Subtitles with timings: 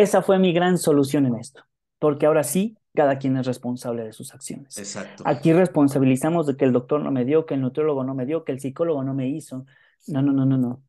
[0.00, 1.62] Esa fue mi gran solución en esto,
[1.98, 4.78] porque ahora sí, cada quien es responsable de sus acciones.
[4.78, 5.22] Exacto.
[5.26, 8.44] Aquí responsabilizamos de que el doctor no me dio, que el nutriólogo no me dio,
[8.44, 9.66] que el psicólogo no me hizo.
[10.06, 10.82] No, no, no, no, no.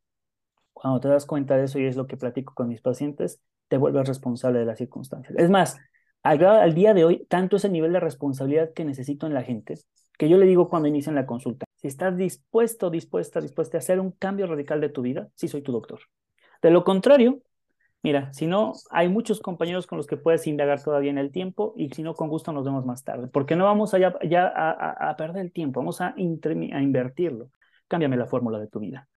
[0.71, 3.78] Cuando te das cuenta de eso y es lo que platico con mis pacientes, te
[3.78, 5.38] vuelves responsable de las circunstancias.
[5.38, 5.78] Es más,
[6.24, 9.44] al, al día de hoy, tanto es el nivel de responsabilidad que necesito en la
[9.44, 9.76] gente,
[10.18, 14.00] que yo le digo cuando inician la consulta, si estás dispuesto, dispuesta, dispuesta a hacer
[14.00, 16.00] un cambio radical de tu vida, sí soy tu doctor.
[16.62, 17.41] De lo contrario,
[18.04, 21.73] mira, si no, hay muchos compañeros con los que puedes indagar todavía en el tiempo
[21.78, 25.44] y si no, con gusto nos vemos más tarde, porque no vamos allá, a, perder
[25.44, 26.22] el tiempo, vamos a, a
[26.82, 27.50] invertirlo.
[27.88, 29.08] Cámbiame la fórmula de tu vida.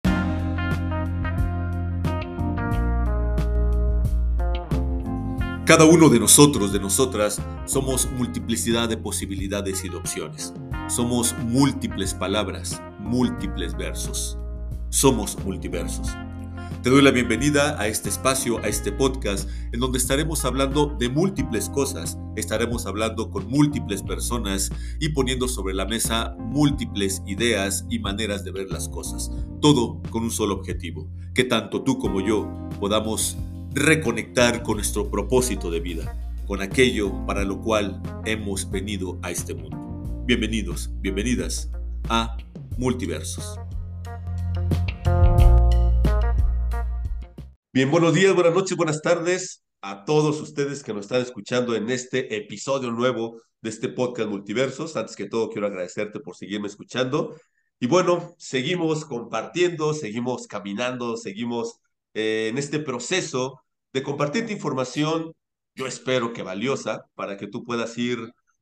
[5.64, 10.52] Cada uno de nosotros, de nosotras, somos multiplicidad de posibilidades y de opciones.
[10.88, 14.38] Somos múltiples palabras, múltiples versos.
[14.90, 16.14] Somos multiversos.
[16.82, 21.08] Te doy la bienvenida a este espacio, a este podcast, en donde estaremos hablando de
[21.08, 28.00] múltiples cosas, estaremos hablando con múltiples personas y poniendo sobre la mesa múltiples ideas y
[28.00, 29.30] maneras de ver las cosas.
[29.62, 33.38] Todo con un solo objetivo, que tanto tú como yo podamos
[33.72, 39.54] reconectar con nuestro propósito de vida, con aquello para lo cual hemos venido a este
[39.54, 40.22] mundo.
[40.26, 41.70] Bienvenidos, bienvenidas
[42.08, 42.36] a
[42.76, 43.63] Multiversos.
[47.74, 51.90] Bien, buenos días, buenas noches, buenas tardes a todos ustedes que nos están escuchando en
[51.90, 54.94] este episodio nuevo de este podcast Multiversos.
[54.94, 57.34] Antes que todo, quiero agradecerte por seguirme escuchando.
[57.80, 61.80] Y bueno, seguimos compartiendo, seguimos caminando, seguimos
[62.14, 63.60] eh, en este proceso
[63.92, 65.32] de compartirte información,
[65.74, 68.20] yo espero que valiosa, para que tú puedas ir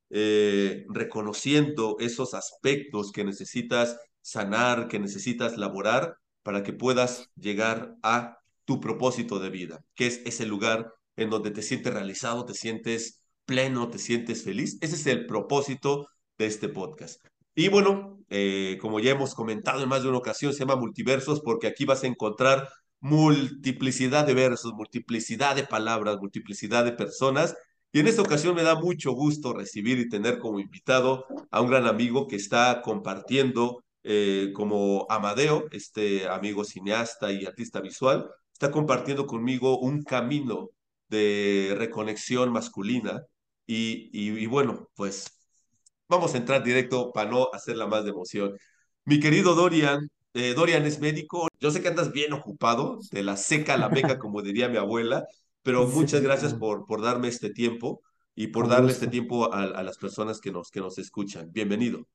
[0.08, 8.38] eh, reconociendo esos aspectos que necesitas sanar, que necesitas laborar, para que puedas llegar a
[8.64, 13.22] tu propósito de vida, que es ese lugar en donde te sientes realizado, te sientes
[13.44, 14.78] pleno, te sientes feliz.
[14.80, 17.20] Ese es el propósito de este podcast.
[17.54, 21.40] Y bueno, eh, como ya hemos comentado en más de una ocasión, se llama Multiversos
[21.40, 22.68] porque aquí vas a encontrar
[23.00, 27.54] multiplicidad de versos, multiplicidad de palabras, multiplicidad de personas.
[27.92, 31.68] Y en esta ocasión me da mucho gusto recibir y tener como invitado a un
[31.68, 38.30] gran amigo que está compartiendo eh, como Amadeo, este amigo cineasta y artista visual,
[38.62, 40.70] está compartiendo conmigo un camino
[41.08, 43.24] de reconexión masculina.
[43.66, 45.36] Y, y, y bueno, pues
[46.08, 48.56] vamos a entrar directo para no hacerla más de emoción.
[49.04, 51.48] Mi querido Dorian, eh, Dorian es médico.
[51.58, 54.76] Yo sé que andas bien ocupado, de la seca a la meca, como diría mi
[54.76, 55.26] abuela,
[55.64, 58.02] pero muchas gracias por, por darme este tiempo
[58.36, 61.50] y por darle este tiempo a, a, las personas que nos, que nos escuchan.
[61.50, 62.06] Bienvenido.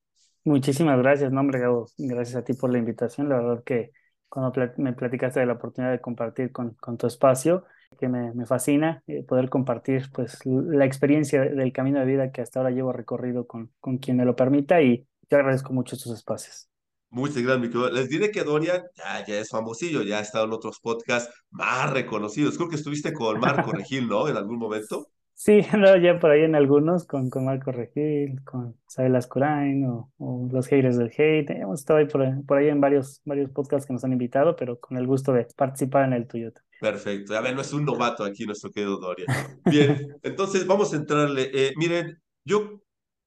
[0.45, 1.87] Muchísimas gracias, no, hombre, Gabo.
[1.97, 3.27] Gracias a ti por la invitación.
[3.27, 3.91] La verdad que
[4.29, 7.65] cuando me platicaste de la oportunidad de compartir con, con tu espacio,
[7.99, 12.41] que me, me fascina eh, poder compartir pues la experiencia del camino de vida que
[12.41, 16.13] hasta ahora llevo recorrido con, con quien me lo permita y yo agradezco mucho estos
[16.13, 16.69] espacios.
[17.09, 20.51] Muchas gracias, mi Les diré que Dorian ya, ya es famosillo, ya ha estado en
[20.51, 22.57] otros podcasts más reconocidos.
[22.57, 24.27] Creo que estuviste con Marco Regil, ¿no?
[24.27, 25.07] En algún momento.
[25.39, 30.11] Sí, no, ya por ahí en algunos, con, con Marco Regil, con Isabel Ascurain o,
[30.17, 31.51] o, los haters del hate.
[31.51, 34.79] Hemos estado ahí por, por, ahí en varios, varios podcasts que nos han invitado, pero
[34.79, 36.51] con el gusto de participar en el tuyo.
[36.81, 37.37] Perfecto.
[37.37, 39.27] A ver, no es un novato aquí nuestro querido Dorian.
[39.65, 41.51] Bien, entonces vamos a entrarle.
[41.53, 42.81] Eh, miren, yo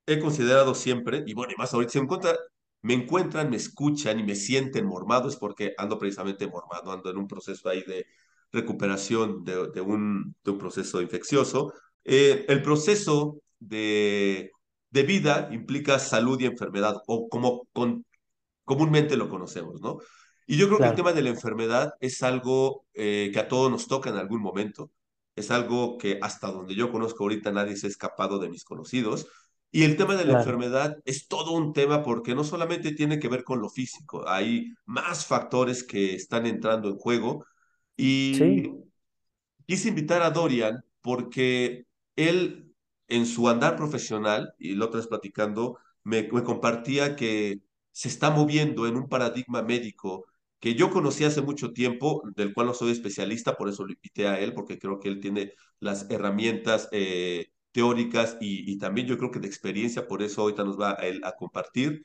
[0.05, 2.37] he considerado siempre, y bueno, y más ahorita, se encuentra,
[2.83, 7.19] me encuentran, me escuchan y me sienten mormado es porque ando precisamente mormado, ando en
[7.19, 8.05] un proceso ahí de
[8.51, 11.73] recuperación de, de, un, de un, proceso infeccioso.
[12.05, 14.51] Eh, el proceso de,
[14.91, 18.05] de, vida implica salud y enfermedad, o como con,
[18.65, 19.99] comúnmente lo conocemos, ¿no?
[20.47, 20.91] Y yo creo claro.
[20.91, 24.17] que el tema de la enfermedad es algo eh, que a todos nos toca en
[24.17, 24.91] algún momento.
[25.37, 29.29] Es algo que hasta donde yo conozco ahorita nadie se ha escapado de mis conocidos.
[29.71, 30.41] Y el tema de la claro.
[30.41, 34.75] enfermedad es todo un tema porque no solamente tiene que ver con lo físico, hay
[34.87, 37.47] más factores que están entrando en juego.
[37.97, 38.73] Y sí.
[39.67, 41.87] quise invitar a Dorian porque
[42.29, 42.75] él,
[43.09, 47.61] en su andar profesional, y lo otras platicando, me, me compartía que
[47.93, 50.27] se está moviendo en un paradigma médico
[50.61, 54.29] que yo conocí hace mucho tiempo, del cual no soy especialista, por eso lo invité
[54.29, 59.31] a él, porque creo que él tiene las herramientas eh, teóricas y, también yo creo
[59.31, 62.05] que de experiencia, por eso ahorita nos va a, él a compartir.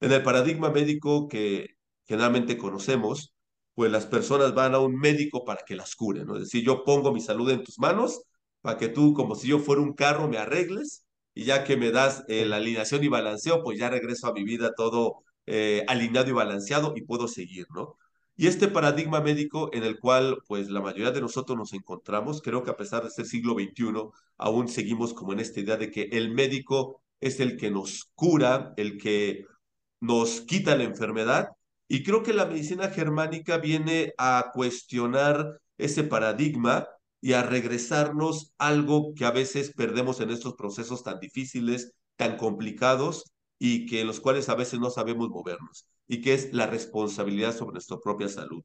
[0.00, 1.76] En el paradigma médico que
[2.06, 3.34] generalmente conocemos,
[3.74, 6.36] pues las personas van a un médico para que las cure, ¿no?
[6.36, 8.22] Es decir, yo pongo mi salud en tus manos
[8.60, 11.04] para que tú, como si yo fuera un carro, me arregles
[11.34, 14.44] y ya que me das eh, la alineación y balanceo, pues ya regreso a mi
[14.44, 17.96] vida todo eh, alineado y balanceado y puedo seguir, ¿no?
[18.36, 22.64] Y este paradigma médico en el cual pues la mayoría de nosotros nos encontramos, creo
[22.64, 26.04] que a pesar de ser siglo XXI, aún seguimos como en esta idea de que
[26.12, 29.44] el médico es el que nos cura, el que
[30.00, 31.48] nos quita la enfermedad.
[31.86, 36.88] Y creo que la medicina germánica viene a cuestionar ese paradigma
[37.20, 43.32] y a regresarnos algo que a veces perdemos en estos procesos tan difíciles, tan complicados
[43.58, 47.54] y que en los cuales a veces no sabemos movernos y que es la responsabilidad
[47.54, 48.62] sobre nuestra propia salud.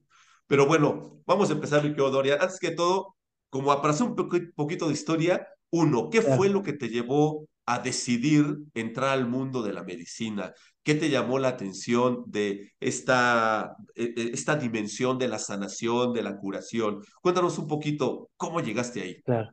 [0.48, 2.38] Pero bueno, vamos a empezar, mi querido Doria.
[2.40, 3.16] Antes que todo,
[3.50, 4.16] como para hacer un
[4.56, 9.64] poquito de historia, uno, ¿qué fue lo que te llevó a decidir entrar al mundo
[9.64, 10.54] de la medicina?
[10.86, 16.22] ¿Qué te llamó la atención de esta, e, e, esta dimensión de la sanación, de
[16.22, 17.02] la curación?
[17.24, 19.22] Cuéntanos un poquito cómo llegaste ahí.
[19.24, 19.50] Claro.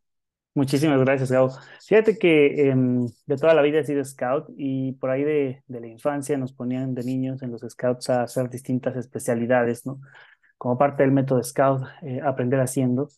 [0.55, 1.49] Muchísimas gracias, Gabo.
[1.87, 5.81] Fíjate que em, de toda la vida he sido scout y por ahí de, de,
[5.81, 10.02] la infancia nos ponían de niños en los scouts a hacer distintas especialidades, ¿no?
[10.58, 13.08] Como parte del método scout, eh, aprender haciendo.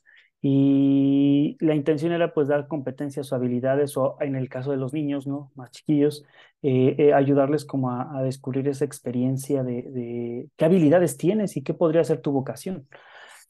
[0.47, 4.93] Y la intención era pues dar competencias o habilidades, o en el caso de los
[4.93, 5.51] niños, ¿no?
[5.55, 6.23] Más chiquillos,
[6.61, 11.63] eh, eh, ayudarles como a, a, descubrir esa experiencia de, de, qué habilidades tienes y
[11.63, 12.87] qué podría ser tu vocación.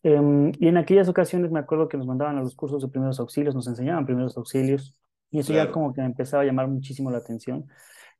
[0.04, 3.18] Um, y en aquellas ocasiones me acuerdo que nos mandaban a los cursos de primeros
[3.18, 4.94] auxilios, nos enseñaban primeros auxilios,
[5.32, 5.70] y eso claro.
[5.70, 7.66] ya como que me empezaba a llamar muchísimo la atención.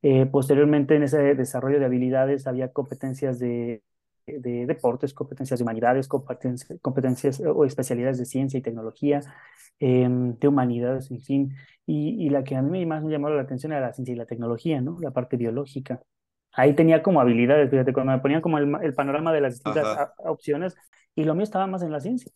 [0.02, 3.84] Eh, posteriormente en ese desarrollo de habilidades había competencias de
[4.26, 9.20] de deportes, competencias de humanidades, competencias, competencias o especialidades de ciencia y tecnología,
[9.80, 11.56] eh, de humanidades, en fin.
[11.86, 14.16] Y, y, la que a mí más me llamó la atención era la ciencia y
[14.16, 14.98] la tecnología, ¿no?
[15.00, 16.02] La parte biológica.
[16.52, 19.84] Ahí tenía como habilidades, fíjate, cuando me ponían como el, el panorama de las distintas
[19.84, 20.76] a, opciones,
[21.14, 22.32] y lo mío estaba más en la ciencia,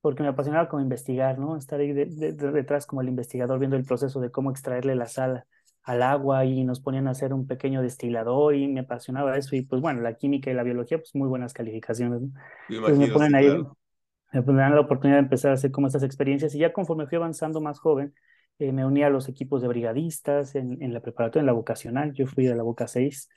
[0.00, 1.56] porque me apasionaba como investigar, ¿no?
[1.56, 4.94] Estar ahí de, de, de, detrás como el investigador viendo el proceso de cómo extraerle
[4.94, 5.44] la sal
[5.82, 9.62] al agua y nos ponían a hacer un pequeño destilador y me apasionaba eso y
[9.62, 12.20] pues bueno, la química y la biología pues muy buenas calificaciones.
[12.20, 12.28] ¿no?
[12.68, 13.76] Entonces me ponen ahí, claro.
[14.32, 17.16] me ponen la oportunidad de empezar a hacer como estas experiencias y ya conforme fui
[17.16, 18.14] avanzando más joven,
[18.58, 22.12] eh, me uní a los equipos de brigadistas en, en la preparatoria, en la vocacional,
[22.12, 23.28] yo fui de la Boca 6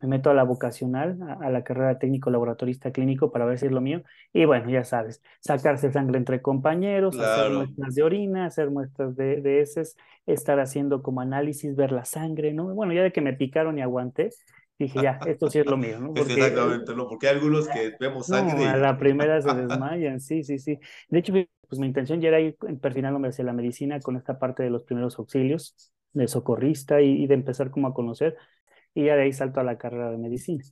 [0.00, 3.66] me meto a la vocacional, a, a, la carrera técnico laboratorista clínico para ver si
[3.66, 4.02] es lo mío.
[4.32, 7.42] Y bueno, ya sabes, sacarse sangre entre compañeros, claro.
[7.42, 9.96] hacer muestras de orina, hacer muestras de, de heces,
[10.26, 12.74] estar haciendo como análisis, ver la sangre, ¿no?
[12.74, 14.30] Bueno, ya de que me picaron y aguanté,
[14.78, 16.14] dije, ya, esto sí es lo mío, ¿no?
[16.14, 17.08] Porque, Exactamente, ¿no?
[17.08, 18.64] Porque hay algunos que vemos sangre.
[18.64, 20.78] No, a la primera se desmayan, sí, sí, sí.
[21.08, 21.32] De hecho,
[21.68, 24.84] pues mi intención ya era ir perfilándome hacia la medicina con esta parte de los
[24.84, 28.36] primeros auxilios, de socorrista y, y de empezar como a conocer
[28.94, 30.64] y ya de ahí salto a la carrera de medicina.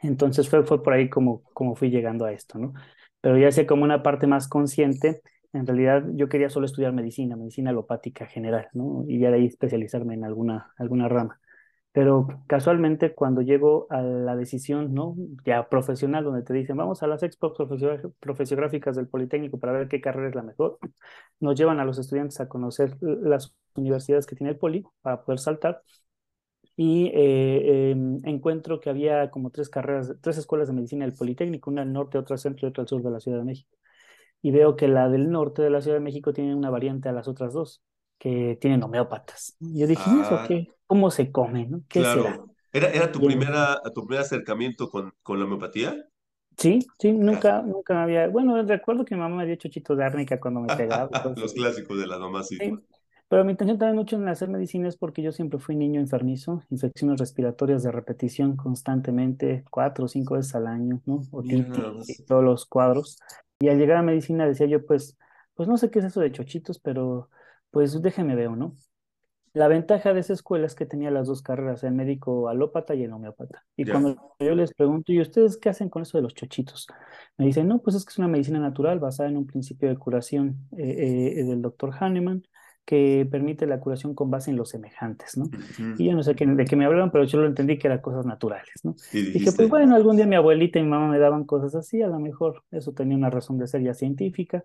[0.00, 2.72] Entonces fue, fue por ahí como, como fui llegando a esto, ¿no?
[3.20, 7.36] Pero ya sé como una parte más consciente, en realidad yo quería solo estudiar medicina,
[7.36, 9.04] medicina alopática general, ¿no?
[9.08, 11.40] Y ya de ahí especializarme en alguna, alguna rama.
[11.92, 15.16] Pero casualmente cuando llego a la decisión, ¿no?
[15.44, 17.54] Ya profesional, donde te dicen, vamos a las expos
[18.20, 20.78] profesiográficas del Politécnico para ver qué carrera es la mejor,
[21.40, 25.40] nos llevan a los estudiantes a conocer las universidades que tiene el Poli para poder
[25.40, 25.82] saltar
[26.80, 31.70] y eh, eh, encuentro que había como tres carreras, tres escuelas de medicina del Politécnico,
[31.72, 33.76] una al norte, otra al centro y otra al sur de la Ciudad de México.
[34.42, 37.12] Y veo que la del norte de la Ciudad de México tiene una variante a
[37.12, 37.82] las otras dos,
[38.16, 39.56] que tienen homeópatas.
[39.58, 40.68] Y yo dije, ah, ¿eso qué?
[40.86, 41.66] ¿Cómo se come?
[41.66, 41.82] ¿no?
[41.88, 42.22] ¿Qué claro.
[42.22, 42.44] será?
[42.72, 45.96] ¿Era, era tu, primera, tu primer acercamiento con, con la homeopatía?
[46.56, 48.28] Sí, sí, nunca, nunca había.
[48.28, 51.10] Bueno, recuerdo que mi mamá me había hecho chito de árnica cuando me pegaba.
[51.12, 52.56] Entonces, Los clásicos de la mamá, sí.
[52.56, 52.72] sí.
[53.28, 56.62] Pero mi intención también mucho en hacer medicina es porque yo siempre fui niño enfermizo,
[56.70, 61.20] infecciones respiratorias de repetición constantemente, cuatro o cinco veces al año, ¿no?
[61.30, 63.18] Otitis y todos los cuadros.
[63.60, 65.18] Y al llegar a medicina decía yo, pues,
[65.54, 67.28] pues no sé qué es eso de chochitos, pero
[67.70, 68.74] pues déjeme ver, ¿no?
[69.52, 73.02] La ventaja de esa escuela es que tenía las dos carreras, el médico alópata y
[73.02, 73.64] el homeópata.
[73.76, 73.94] Y yeah.
[73.94, 76.86] cuando yo les pregunto, ¿y ustedes qué hacen con eso de los chochitos?
[77.36, 79.96] Me dicen, no, pues es que es una medicina natural basada en un principio de
[79.96, 82.42] curación eh, eh, del doctor Hahnemann
[82.88, 85.44] que permite la curación con base en los semejantes, ¿no?
[85.44, 85.94] Uh -huh.
[85.98, 88.00] Y yo no sé qué, de qué me hablaron, pero yo lo entendí que eran
[88.00, 88.94] cosas naturales, ¿no?
[89.12, 92.00] Y dije, pues bueno, algún día mi abuelita y mi mamá me daban cosas así,
[92.00, 94.64] a lo mejor eso tenía una razón de ser ya científica.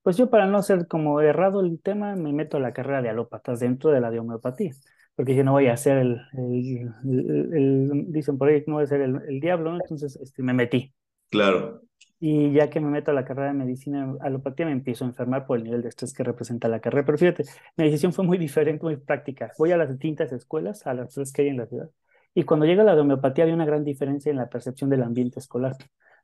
[0.00, 3.10] Pues yo para no ser como errado el tema, me meto a la carrera de
[3.10, 4.72] alópatas dentro de la de homeopatía,
[5.14, 8.84] porque yo no voy a ser el, el, el, el dicen por ahí, no voy
[8.84, 9.80] a ser el, diablo, ¿no?
[9.82, 10.94] Entonces este, me metí.
[11.28, 11.82] Claro.
[12.20, 15.46] Y ya que me meto a la carrera de medicina alopatía, me empiezo a enfermar
[15.46, 17.06] por el nivel de estrés que representa la carrera.
[17.06, 17.44] Pero fíjate,
[17.76, 19.52] mi decisión fue muy diferente, muy práctica.
[19.56, 21.90] Voy a las distintas escuelas, a las tres que hay en la ciudad.
[22.34, 25.38] Y cuando llega la de homeopatía, había una gran diferencia en la percepción del ambiente
[25.38, 25.76] escolar.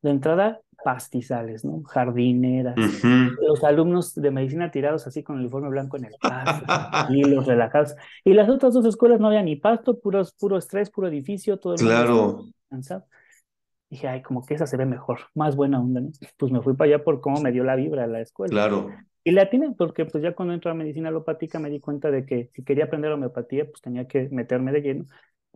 [0.02, 1.82] De entrada, pastizales, ¿no?
[1.84, 2.76] Jardineras.
[2.76, 3.30] Uh -huh.
[3.48, 6.66] Los alumnos de medicina tirados así con el uniforme blanco en el pasto,
[7.10, 7.94] y los relajados.
[8.24, 11.74] Y las otras dos escuelas no había ni pasto, puro, puro estrés, puro edificio, todo
[11.74, 12.14] el claro.
[12.14, 13.06] mundo cansado.
[13.94, 16.10] Dije, ay, como que esa se ve mejor, más buena onda, ¿no?
[16.36, 18.50] Pues me fui para allá por cómo me dio la vibra a la escuela.
[18.50, 18.90] Claro.
[19.22, 22.26] Y la atiné porque pues ya cuando entré a medicina alopática me di cuenta de
[22.26, 25.04] que si quería aprender homeopatía, pues tenía que meterme de lleno.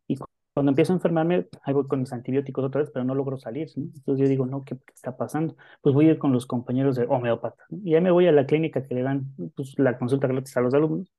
[0.07, 0.16] Y
[0.54, 3.68] cuando empiezo a enfermarme, ahí voy con mis antibióticos otra vez, pero no logro salir.
[3.75, 3.90] ¿no?
[3.92, 5.57] Entonces yo digo, no, ¿qué, está pasando?
[5.83, 7.66] Pues voy a ir con los compañeros de homeópatas.
[7.71, 10.61] Y ahí me voy a la clínica que le dan pues, la consulta gratis a
[10.61, 11.12] los alumnos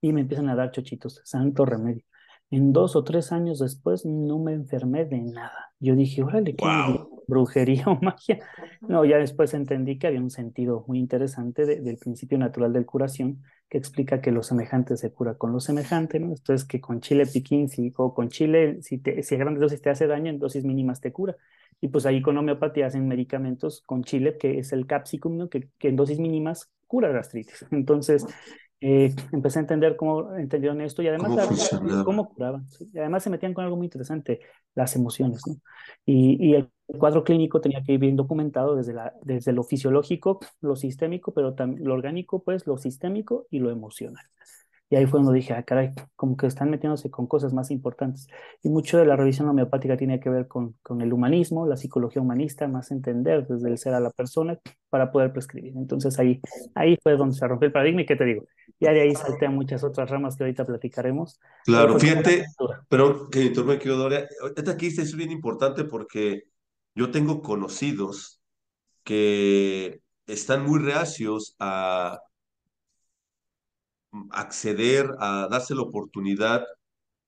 [0.00, 2.04] y me empiezan a dar chochitos, santo remedio.
[2.52, 5.72] En dos o tres años después no me enfermé de nada.
[5.80, 6.66] Yo dije, órale, qué
[7.26, 8.40] brujería o magia.
[8.82, 13.42] No, ya después entendí que había un sentido muy interesante del principio natural de curación
[13.70, 16.34] que explica que lo semejante se cura con lo semejante, ¿no?
[16.34, 19.62] Esto es que con chile piquín, si, o con chile, si, te, si a grandes
[19.62, 21.34] dosis te hace daño, en dosis mínimas te cura.
[21.80, 25.48] Y pues ahí con homeopatía hacen medicamentos con chile, que es el capsicum, ¿no?
[25.48, 27.64] que, que en dosis mínimas cura gastritis.
[27.70, 28.26] Entonces,
[28.84, 31.48] eh, empecé a entender cómo entendieron esto y además
[32.04, 32.66] ¿Cómo, curaban.
[32.92, 34.40] Y además se metían con algo muy interesante,
[34.74, 35.40] las emociones.
[35.46, 35.54] ¿no?
[36.04, 40.40] Y, y, el cuadro clínico tenía que ir bien documentado desde, la, desde lo fisiológico,
[40.60, 44.24] lo sistémico, pero también lo orgánico, pues lo sistémico y lo emocional.
[44.92, 48.26] Y ahí fue cuando dije, ah, caray, como que están metiéndose con cosas más importantes.
[48.62, 52.20] Y mucho de la revisión homeopática tiene que ver con, con el humanismo, la psicología
[52.20, 54.58] humanista, más entender desde el ser a la persona
[54.90, 55.72] para poder prescribir.
[55.78, 56.42] Entonces ahí,
[56.74, 58.44] ahí fue donde se rompió el paradigma y qué te digo,
[58.82, 61.38] ya de ahí salté a muchas otras ramas que ahorita platicaremos.
[61.64, 62.46] Claro, fíjate,
[62.88, 66.42] pero que me quedo Doria, ahorita aquí es bien importante porque
[66.94, 68.40] yo tengo conocidos
[69.04, 72.18] que están muy reacios a
[74.30, 76.64] acceder a darse la oportunidad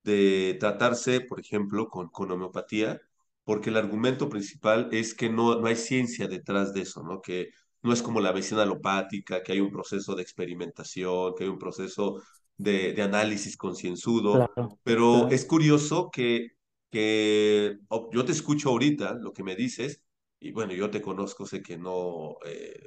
[0.02, 3.00] de tratarse, por ejemplo, con, con homeopatía,
[3.44, 7.20] porque el argumento principal es que no, no hay ciencia detrás de eso, ¿no?
[7.22, 7.50] Que
[7.84, 11.58] no es como la medicina alopática, que hay un proceso de experimentación, que hay un
[11.60, 12.22] proceso
[12.56, 14.50] de, de análisis concienzudo,
[14.84, 16.48] pero es curioso que,
[16.90, 17.78] que
[18.12, 20.02] yo te escucho ahorita lo que me dices,
[20.40, 22.86] y bueno, yo te conozco, sé que no, eh,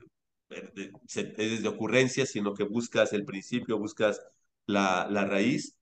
[0.50, 4.22] es de ocurrencia, sino que buscas el principio, buscas
[4.66, 5.78] la, la raíz.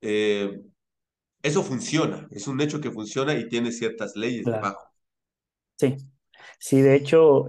[0.00, 0.60] Eh,
[1.42, 4.90] eso funciona, es un hecho que funciona y tiene ciertas leyes debajo.
[5.78, 5.96] Sí,
[6.58, 7.48] sí, de hecho,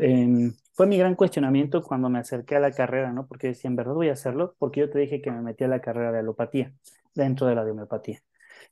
[0.73, 3.27] fue mi gran cuestionamiento cuando me acerqué a la carrera, ¿no?
[3.27, 5.67] Porque decía, en verdad voy a hacerlo, porque yo te dije que me metí a
[5.67, 6.73] la carrera de alopatía,
[7.13, 8.21] dentro de la de homeopatía.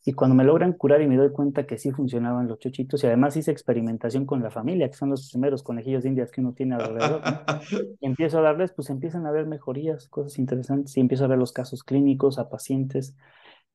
[0.06, 3.08] Y cuando me logran curar y me doy cuenta que sí funcionaban los chochitos, y
[3.08, 6.54] además hice experimentación con la familia, que son los primeros conejillos de indias que uno
[6.54, 7.22] tiene alrededor,
[8.00, 11.38] y empiezo a darles, pues empiezan a ver mejorías, cosas interesantes, y empiezo a ver
[11.38, 13.16] los casos clínicos a pacientes.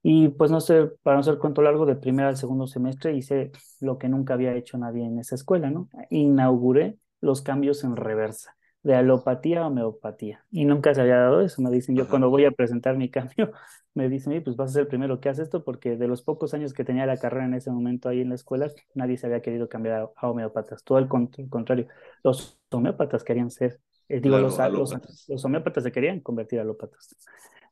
[0.02, 3.52] Y pues no sé, para no ser cuento largo, de primer al segundo semestre hice
[3.80, 5.88] lo que nunca había hecho nadie en esa escuela, ¿no?
[6.10, 10.44] Inauguré los cambios en reversa de alopatía a homeopatía.
[10.50, 11.62] Y nunca se había dado eso.
[11.62, 13.50] Me dicen, yo cuando voy a presentar mi cambio,
[13.94, 16.52] me dicen, pues vas a ser el primero que hace esto, porque de los pocos
[16.52, 19.40] años que tenía la carrera en ese momento ahí en la escuela, nadie se había
[19.40, 20.84] querido cambiar a, homeópatas.
[20.84, 21.88] Todo el, contrario,
[22.22, 24.58] los homeópatas querían ser, eh, digo, los,
[25.28, 27.16] los, homeópatas se querían convertir a alópatas.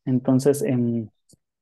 [0.06, 1.09] Entonces, em,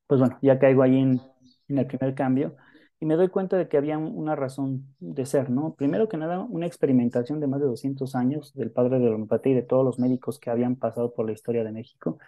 [0.07, 1.21] pues bueno, ya caigo ahí en,
[1.69, 2.55] en el primer cambio
[3.01, 5.75] y me doy cuenta de que había una razón de ser, ¿no?
[5.75, 9.53] Primero que nada, una experimentación de más de 200 años del padre de la homeopatía
[9.53, 12.19] y de todos los médicos que habían pasado por la historia de México.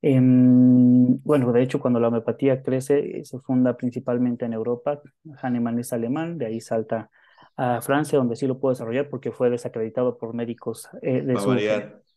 [0.00, 5.02] Em, bueno, de hecho, cuando la homeopatía crece, se funda principalmente en Europa.
[5.42, 7.10] Hahnemann es alemán, de ahí salta
[7.56, 11.34] a Francia, donde sí lo puedo desarrollar porque fue desacreditado por médicos eh, de,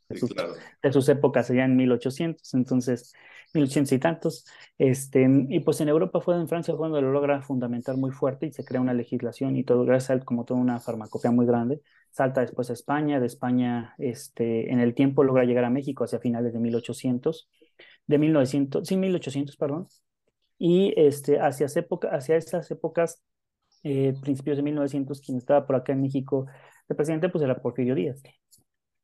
[0.09, 2.53] de, sus, épocas allá en 1800.
[2.53, 3.13] Entonces,
[3.53, 4.45] 1800 y tantos.
[4.77, 8.51] Este, y pues en Europa fue en Francia cuando lo logra fundamentar muy fuerte y
[8.51, 11.81] se crea una legislación y todo, gracias a como toda una farmacopea muy grande.
[12.11, 16.19] Salta después a España, de España este, en el tiempo logra llegar a México hacia
[16.19, 17.49] finales de 1800,
[18.07, 19.87] de 1900, sí, 1800, perdón.
[20.57, 23.21] Y este, hacia, época, hacia esas épocas,
[23.83, 26.47] eh, principios de 1900, quien estaba por acá en México,
[26.89, 28.21] el presidente pues era Porfirio Díaz.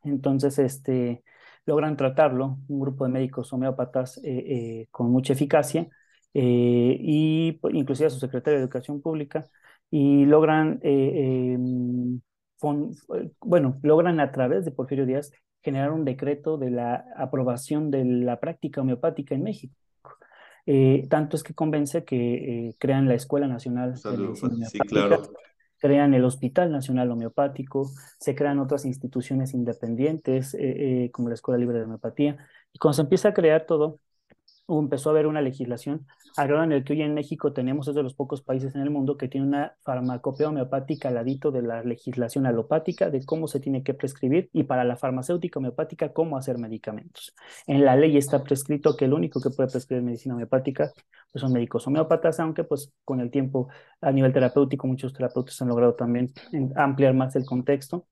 [0.03, 1.23] Entonces, este,
[1.65, 5.87] logran tratarlo, un grupo de médicos homeópatas eh, eh, con mucha eficacia,
[6.33, 9.45] eh, y pues, inclusive a su secretario de Educación Pública,
[9.89, 12.19] y logran, em,
[13.41, 15.31] bueno, logran a través de Porfirio Díaz
[15.61, 19.75] generar un decreto de la aprobación de la práctica homeopática en México.
[21.09, 25.21] tanto es que convence que crean la Escuela Nacional de Medicina sí, claro
[25.83, 30.59] crean el Hospital Nacional Homeopático, se crean otras instituciones independientes, eh,
[31.03, 32.37] eh, como la Escuela Libre de Homeopatía,
[32.71, 33.99] y cuando se empieza a crear todo,
[34.67, 36.05] empezó a haber una legislación
[36.37, 38.89] grado en el que hoy en México tenemos, es de los pocos países en el
[38.89, 43.59] mundo que tiene una farmacopea homeopática al ladito de la legislación alopática de cómo se
[43.59, 47.35] tiene que prescribir y para la farmacéutica homeopática cómo hacer medicamentos.
[47.67, 50.91] En la ley está prescrito que el único que puede prescribir medicina homeopática
[51.31, 53.67] pues son médicos homeópatas, aunque pues con el tiempo
[54.01, 56.33] a nivel terapéutico muchos terapeutas han logrado también
[56.75, 58.07] ampliar más el contexto.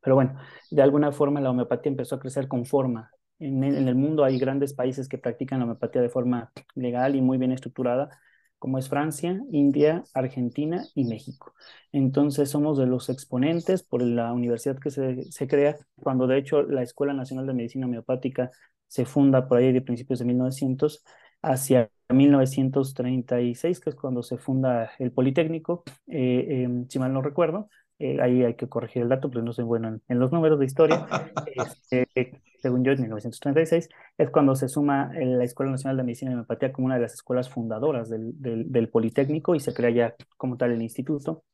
[0.00, 0.38] Pero bueno,
[0.70, 4.74] de alguna forma la homeopatía empezó a crecer con forma en el, mundo hay grandes
[4.74, 8.10] países que practican la homeopatía de forma legal y muy bien estructurada,
[8.58, 11.54] como es Francia, India, Argentina y México.
[11.92, 16.62] Entonces somos de los exponentes por la universidad que se, se crea, cuando de hecho
[16.62, 18.50] la Escuela Nacional de Medicina Homeopática
[18.88, 21.04] se funda por ahí de principios de 1900
[21.42, 27.68] hacia 1936, que es cuando se funda el Politécnico, eh, em, si mal no recuerdo,
[27.98, 30.66] eh, ahí hay que corregir el dato, pero no soy bueno en, los números de
[30.66, 31.06] historia.
[31.46, 33.88] Este, según yo, en 1936,
[34.18, 37.14] es cuando se suma la Escuela Nacional de Medicina y Homeopatía como una de las
[37.14, 41.44] escuelas fundadoras del, del, Politécnico y se crea ya como tal el instituto.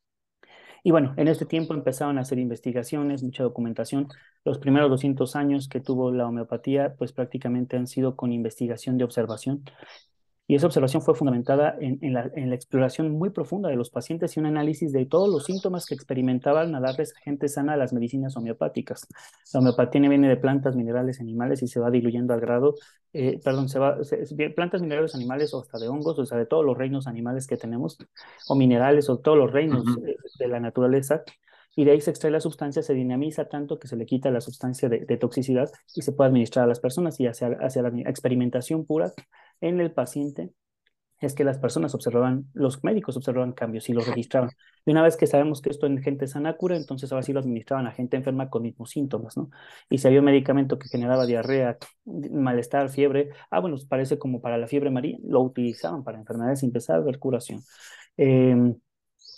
[0.83, 4.09] Y bueno, en este tiempo empezaron a hacer investigaciones, mucha documentación.
[4.45, 9.05] Los primeros 200 años que tuvo la homeopatía, pues prácticamente han sido con investigación de
[9.05, 9.65] observación.
[10.47, 13.89] Y esa observación fue fundamentada en, en, la, en, la, exploración muy profunda de los
[13.89, 17.77] pacientes y un análisis de todos los síntomas que experimentaban a darles gente sana a
[17.79, 19.07] las medicinas homeopáticas.
[19.55, 22.75] La homeopatía viene de plantas, minerales, animales y se va diluyendo al grado,
[23.15, 26.47] eh, perdón, se va, se, plantas, minerales, animales o hasta de hongos, o sea, de
[26.47, 27.97] todos los reinos animales que tenemos,
[28.49, 30.17] o minerales, o todos los reinos uh -huh.
[30.39, 31.23] de la naturaleza,
[31.77, 34.41] y de ahí se extrae la sustancia, se dinamiza tanto que se le quita la
[34.41, 37.89] sustancia de, de toxicidad y se puede administrar a las personas y hacia, hacia la
[38.09, 39.13] experimentación pura
[39.61, 40.53] en el paciente
[41.21, 44.51] es que las personas observaban, los médicos observaban cambios y los registraban.
[44.85, 47.41] Y una vez que sabemos que esto en gente sana cura, entonces ahora sí lo
[47.41, 49.51] administraban a gente enferma con mismos síntomas, ¿no?
[49.89, 54.59] Y si había un medicamento que generaba diarrea, malestar, fiebre, ah, bueno, parece como para
[54.59, 57.63] la fiebre amarilla, lo utilizaban para enfermedades sin empezar a ver curación.
[58.17, 58.75] Eh,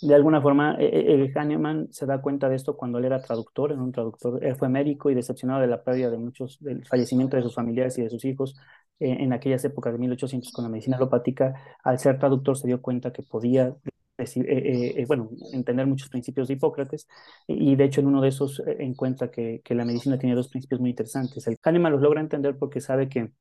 [0.01, 3.79] de alguna forma, el Hahnemann se da cuenta de esto cuando él era traductor, en
[3.79, 7.43] un traductor, él fue médico y decepcionado de la pérdida de muchos, del fallecimiento de
[7.43, 8.55] sus familiares y de sus hijos
[8.99, 12.81] eh, en aquellas épocas de 1800 con la medicina alopática, al ser traductor se dio
[12.81, 13.75] cuenta que podía
[14.17, 17.07] decir, eh, eh, bueno, entender muchos principios de Hipócrates
[17.47, 20.81] y de hecho en uno de esos encuentra que, que la medicina tiene dos principios
[20.81, 21.45] muy interesantes.
[21.45, 23.31] El Hahnemann los logra entender porque sabe que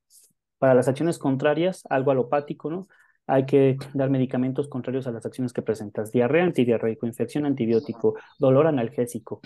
[0.58, 2.86] para las acciones contrarias, algo alopático, ¿no?
[3.26, 6.12] Hay que dar medicamentos contrarios a las acciones que presentas.
[6.12, 9.40] Diarrea, antidiarreico, infección, antibiótico, dolor analgésico.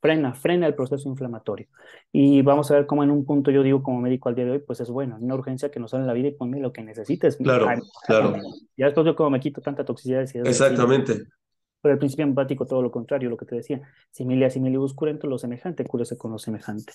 [0.00, 1.66] Frena, frena el proceso inflamatorio.
[2.10, 4.50] Y vamos a ver cómo en un punto yo digo como médico al día de
[4.52, 6.72] hoy, pues es bueno, una urgencia que nos sale en la vida y ponme lo
[6.72, 7.36] que necesites.
[7.36, 8.34] Claro, Ay, claro.
[8.78, 10.22] Ya después yo como me quito tanta toxicidad.
[10.22, 11.24] Exactamente.
[11.82, 15.38] Pero el principio empático, todo lo contrario, lo que te decía, similia similibus curento, lo
[15.38, 16.92] semejante, cúrese con lo semejante.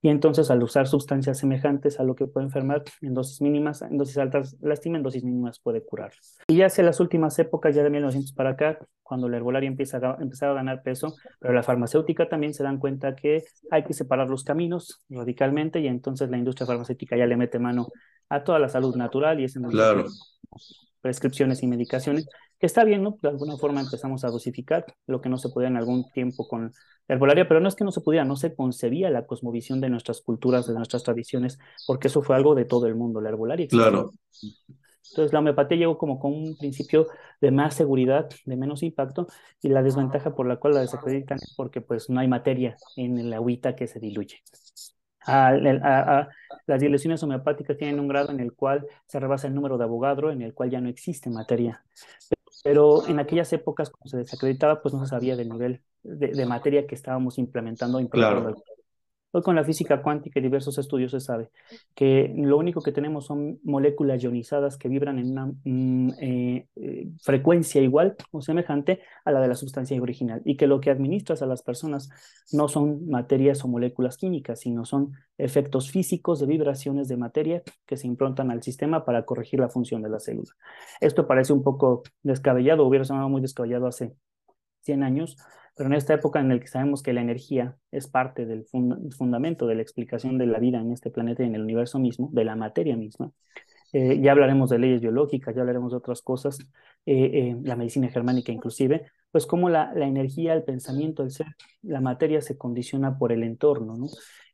[0.00, 3.98] Y entonces, al usar sustancias semejantes a lo que puede enfermar en dosis mínimas, en
[3.98, 6.12] dosis altas lastima, en dosis mínimas puede curar.
[6.46, 9.98] Y ya hacia las últimas épocas, ya de 1900 para acá, cuando la herbolaria empieza
[9.98, 13.94] a, empezar a ganar peso, pero la farmacéutica también se dan cuenta que hay que
[13.94, 17.88] separar los caminos radicalmente y entonces la industria farmacéutica ya le mete mano
[18.28, 20.04] a toda la salud natural y es en claro.
[21.00, 23.18] prescripciones y medicaciones que está bien, ¿no?
[23.22, 26.72] De alguna forma empezamos a dosificar lo que no se podía en algún tiempo con
[27.06, 29.90] la herbolaria, pero no es que no se pudiera, no se concebía la cosmovisión de
[29.90, 33.68] nuestras culturas, de nuestras tradiciones, porque eso fue algo de todo el mundo, la herbolaria.
[33.68, 34.12] Claro.
[35.10, 37.06] Entonces la homeopatía llegó como con un principio
[37.40, 39.26] de más seguridad, de menos impacto,
[39.62, 43.18] y la desventaja por la cual la desacreditan es porque pues no hay materia en
[43.18, 44.42] el agüita que se diluye.
[45.26, 46.28] A, a, a,
[46.66, 50.30] las diluciones homeopáticas tienen un grado en el cual se rebasa el número de Avogadro,
[50.30, 51.84] en el cual ya no existe materia.
[52.62, 56.46] Pero en aquellas épocas, cuando se desacreditaba, pues no se sabía del nivel de, de
[56.46, 58.00] materia que estábamos implementando.
[58.00, 58.64] implementando claro.
[59.30, 61.50] Hoy con la física cuántica y diversos estudios se sabe
[61.94, 67.08] que lo único que tenemos son moléculas ionizadas que vibran en una mm, eh, eh,
[67.20, 71.42] frecuencia igual o semejante a la de la sustancia original y que lo que administras
[71.42, 72.08] a las personas
[72.52, 77.98] no son materias o moléculas químicas, sino son efectos físicos de vibraciones de materia que
[77.98, 80.52] se improntan al sistema para corregir la función de la célula.
[81.02, 84.14] Esto parece un poco descabellado, hubiera sonado muy descabellado hace
[84.84, 85.36] 100 años,
[85.78, 89.14] pero en esta época en la que sabemos que la energía es parte del fund
[89.14, 92.30] fundamento de la explicación de la vida en este planeta y en el universo mismo,
[92.32, 93.30] de la materia misma,
[93.92, 96.58] eh, ya hablaremos de leyes biológicas, ya hablaremos de otras cosas,
[97.06, 101.46] eh, eh, la medicina germánica inclusive, pues cómo la, la, energía, el pensamiento, el ser,
[101.82, 104.06] la materia se condiciona por el entorno, ¿no?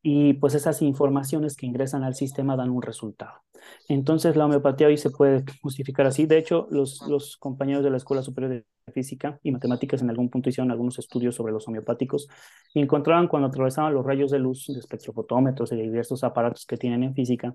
[0.02, 3.44] Y pues esas informaciones que ingresan al sistema dan un resultado.
[3.88, 6.26] Entonces la homeopatía hoy se puede justificar así.
[6.26, 10.28] De hecho, los, los compañeros de la Escuela Superior de Física y Matemáticas en algún
[10.28, 12.28] punto hicieron algunos estudios sobre los homeopáticos
[12.74, 16.76] y encontraban cuando atravesaban los rayos de luz de espectrofotómetros y de diversos aparatos que
[16.76, 17.54] tienen en física,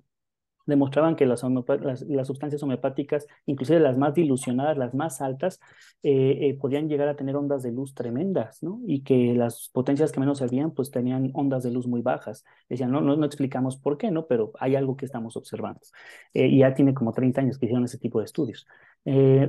[0.65, 5.59] demostraban que las, las, sustancias homeopáticas, inclusive las más dilucionadas, las más altas,
[6.03, 8.79] eh, eh, podían llegar a tener ondas de luz tremendas, ¿no?
[8.85, 12.45] Y que las potencias que menos servían, pues tenían ondas de luz muy bajas.
[12.69, 14.27] Decían, no, no, no explicamos por qué, ¿no?
[14.27, 15.81] Pero hay algo que estamos observando.
[16.33, 18.65] Eh, y ya tiene como 30 años que hicieron ese tipo de estudios.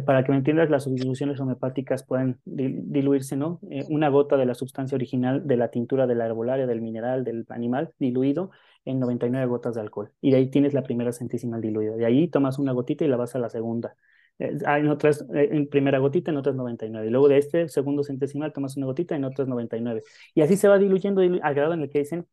[0.07, 3.61] para que me entiendas, las diluciones homeopáticas pueden diluirse, ¿no?
[3.88, 7.44] una gota de la sustancia original de la tintura de la herbolaria, del mineral, del
[7.51, 8.51] animal diluido,
[8.85, 10.12] en 99 gotas de alcohol.
[10.21, 11.97] Y de ahí tienes la primera centésima diluida.
[11.97, 13.97] De ahí tomas una gotita y la vas a la segunda.
[14.38, 17.07] Eh, en otras, eh, en primera gotita, en otras 99.
[17.07, 20.03] Y luego de este segundo centesimal tomas una gotita, en otras 99.
[20.35, 22.27] Y así se va diluyendo al grado en el que dicen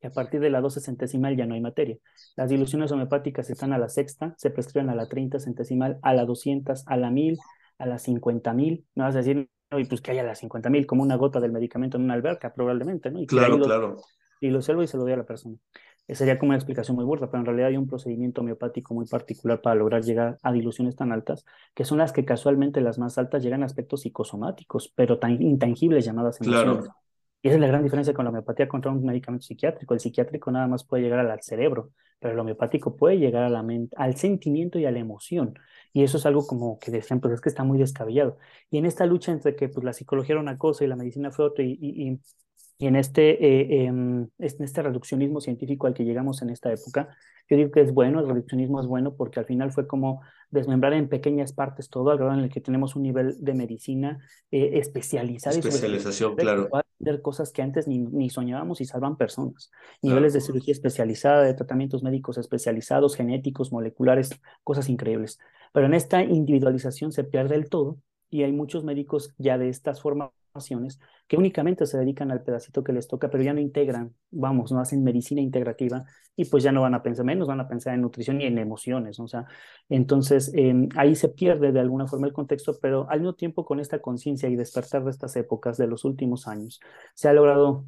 [0.00, 1.96] que a partir de la 12 centesimal ya no hay materia.
[2.36, 6.24] Las diluciones homeopáticas están a la sexta, se prescriben a la 30 centesimal, a la
[6.24, 7.38] 200, a la 1000,
[7.78, 8.84] a la 50.000.
[8.96, 11.96] No vas a decir, y pues que haya las 50.000 como una gota del medicamento
[11.96, 13.20] en una alberca, probablemente, ¿no?
[13.20, 13.96] Y claro, claro
[14.46, 15.56] y lo observo y se lo doy a la persona.
[16.08, 19.60] sería como una explicación muy burda, pero en realidad hay un procedimiento homeopático muy particular
[19.62, 23.42] para lograr llegar a diluciones tan altas, que son las que casualmente las más altas
[23.42, 26.90] llegan a aspectos psicosomáticos, pero tan intangibles llamadas emociones.
[27.42, 29.94] Y esa es la gran diferencia con la homeopatía contra un medicamento psiquiátrico.
[29.94, 33.62] El psiquiátrico nada más puede llegar al cerebro, pero el homeopático puede llegar a la
[33.62, 35.54] mente, al sentimiento y a la emoción.
[35.92, 38.38] Y eso es algo como que decían, pues es que está muy descabellado.
[38.70, 41.30] Y en esta lucha entre que pues, la psicología era una cosa y la medicina
[41.30, 42.20] fue otra, y, y y
[42.78, 47.08] en este, eh, em, en este reduccionismo científico al que llegamos en esta época,
[47.48, 50.94] yo digo que es bueno, el reduccionismo es bueno porque al final fue como desmembrar
[50.94, 54.18] en pequeñas partes todo, al grado en el que tenemos un nivel de medicina
[54.50, 55.58] eh, especializada.
[55.58, 56.68] Especialización, claro.
[56.72, 59.70] Hacer cosas que antes ni, ni, soñábamos y salvan personas.
[60.00, 64.30] Niveles de cirugía especializada, de tratamientos médicos especializados, genéticos, moleculares,
[64.62, 65.38] cosas increíbles.
[65.72, 67.98] Pero en esta individualización se pierde el todo
[68.30, 70.30] y hay muchos médicos ya de estas formas
[71.26, 74.80] que únicamente se dedican al pedacito que les toca, pero ya no integran, vamos, no
[74.80, 76.04] hacen medicina integrativa
[76.36, 78.58] y pues ya no van a pensar menos, van a pensar en nutrición y en
[78.58, 79.46] emociones, o sea,
[79.88, 83.80] entonces em, ahí se pierde de alguna forma el contexto, pero al mismo tiempo con
[83.80, 86.80] esta conciencia y despertar de estas épocas de los últimos años,
[87.14, 87.86] se ha logrado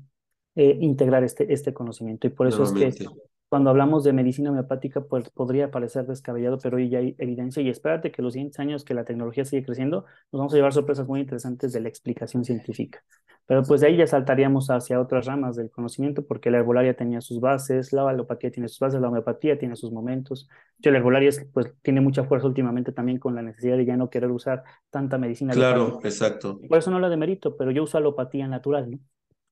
[0.54, 3.06] eh, integrar este, este conocimiento y por eso es que
[3.48, 7.68] cuando hablamos de medicina homeopática, pues podría parecer descabellado, pero hoy ya hay evidencia y
[7.68, 11.06] espérate que los siguientes años que la tecnología sigue creciendo, nos vamos a llevar sorpresas
[11.06, 13.02] muy interesantes de la explicación científica.
[13.46, 17.20] Pero pues de ahí ya saltaríamos hacia otras ramas del conocimiento, porque la herbolaria tenía
[17.20, 20.48] sus bases, la alopatía tiene sus bases, la homeopatía tiene sus momentos.
[20.78, 23.96] Yo la herbolaria es, pues tiene mucha fuerza últimamente también con la necesidad de ya
[23.96, 25.52] no querer usar tanta medicina.
[25.52, 26.58] Claro, exacto.
[26.68, 28.98] Por eso no la demerito, pero yo uso alopatía natural, ¿no?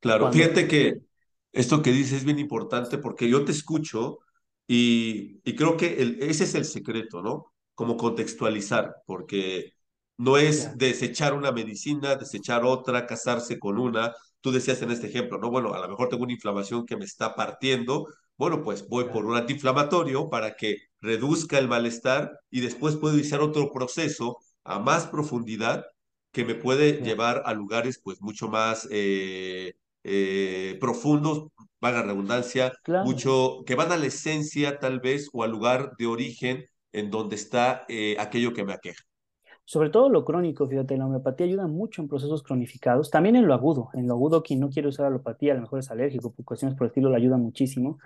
[0.01, 0.99] Claro, fíjate que
[1.55, 4.19] esto que dices es bien importante porque yo te escucho
[4.67, 7.53] y, y creo que el, ese es el secreto, ¿no?
[7.75, 9.73] Como contextualizar, porque
[10.17, 14.15] no es desechar una medicina, desechar otra, casarse con una.
[14.41, 15.51] Tú decías en este ejemplo, ¿no?
[15.51, 18.07] Bueno, a lo mejor tengo una inflamación que me está partiendo.
[18.37, 23.41] Bueno, pues voy por un antiinflamatorio para que reduzca el malestar y después puedo iniciar
[23.41, 25.85] otro proceso a más profundidad
[26.33, 31.49] que me puede llevar a lugares pues mucho más eh, eh, profundos,
[31.81, 32.73] vaga redundancia,
[33.05, 37.37] mucho, que van a la esencia tal vez o al lugar de origen en donde
[37.37, 39.03] está eh, aquello que me aqueja.
[39.65, 43.55] Sobre todo lo crónico, fíjate, la homeopatía ayuda mucho en procesos cronificados, también en lo
[43.55, 43.89] agudo.
[43.95, 46.77] En lo agudo, quien no quiere usar alopatía, a lo mejor es alérgico, por cuestiones
[46.77, 47.99] por el estilo, le ayuda muchísimo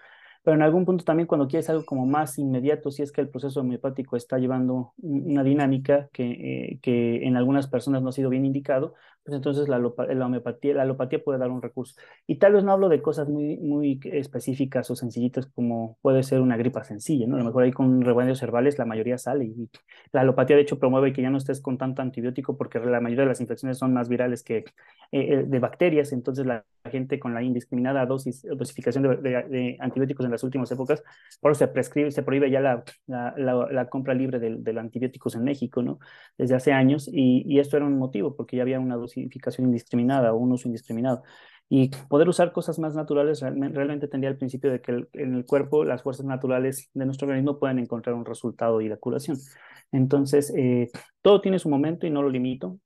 [0.42, 3.28] pero en algún punto también cuando quieres algo como más inmediato, si es que el
[3.28, 8.30] proceso homeopático está llevando una dinámica que, eh, que en algunas personas no ha sido
[8.30, 8.94] bien indicado,
[9.28, 12.00] pues entonces la, la, homeopatía, la alopatía puede dar un recurso.
[12.26, 16.40] Y tal vez no hablo de cosas muy, muy específicas o sencillitas como puede ser
[16.40, 17.36] una gripa sencilla, ¿no?
[17.36, 19.68] A lo mejor ahí con remedios herbales la mayoría sale y
[20.12, 23.24] la alopatía de hecho promueve que ya no estés con tanto antibiótico porque la mayoría
[23.24, 24.64] de las infecciones son más virales que eh,
[25.12, 30.42] eh, de bacterias, entonces la gente con la indiscriminada dosis, dosificación de, antibióticos en las
[30.42, 31.02] últimas épocas,
[31.40, 35.82] por eso se prescribe, se prohíbe ya la, compra libre de, de, antibióticos en México,
[35.82, 35.98] ¿no?
[36.36, 38.96] Desde hace años, y, y, esto era un motivo, porque ya había una
[39.58, 41.22] indiscriminada o un uso indiscriminado.
[41.70, 45.84] Y poder usar cosas más naturales realmente, tendría el principio de que en el cuerpo
[45.84, 49.36] las fuerzas naturales de nuestro organismo pueden encontrar un resultado y la curación.
[49.92, 50.90] Entonces, eh,
[51.22, 52.78] todo tiene su momento y no lo limito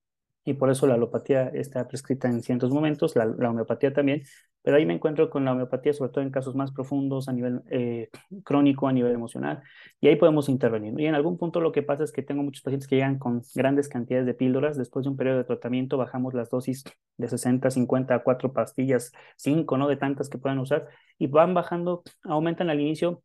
[0.44, 4.22] y por eso la alopatía está prescrita en ciertos momentos, la, homeopatía también,
[4.62, 7.62] pero ahí me encuentro con la homeopatía, sobre todo en casos más profundos, a nivel
[7.70, 8.10] eh,
[8.44, 9.62] crónico, a nivel emocional,
[10.00, 10.98] y ahí podemos intervenir.
[10.98, 13.42] Y en algún punto lo que pasa es que tengo muchos pacientes que llegan con
[13.54, 16.84] grandes cantidades de píldoras, después de un periodo de tratamiento bajamos las dosis
[17.16, 19.88] de 60, 50 a 4 pastillas, 5, ¿no?
[19.88, 23.22] De tantas que puedan usar, y van bajando, aumentan al inicio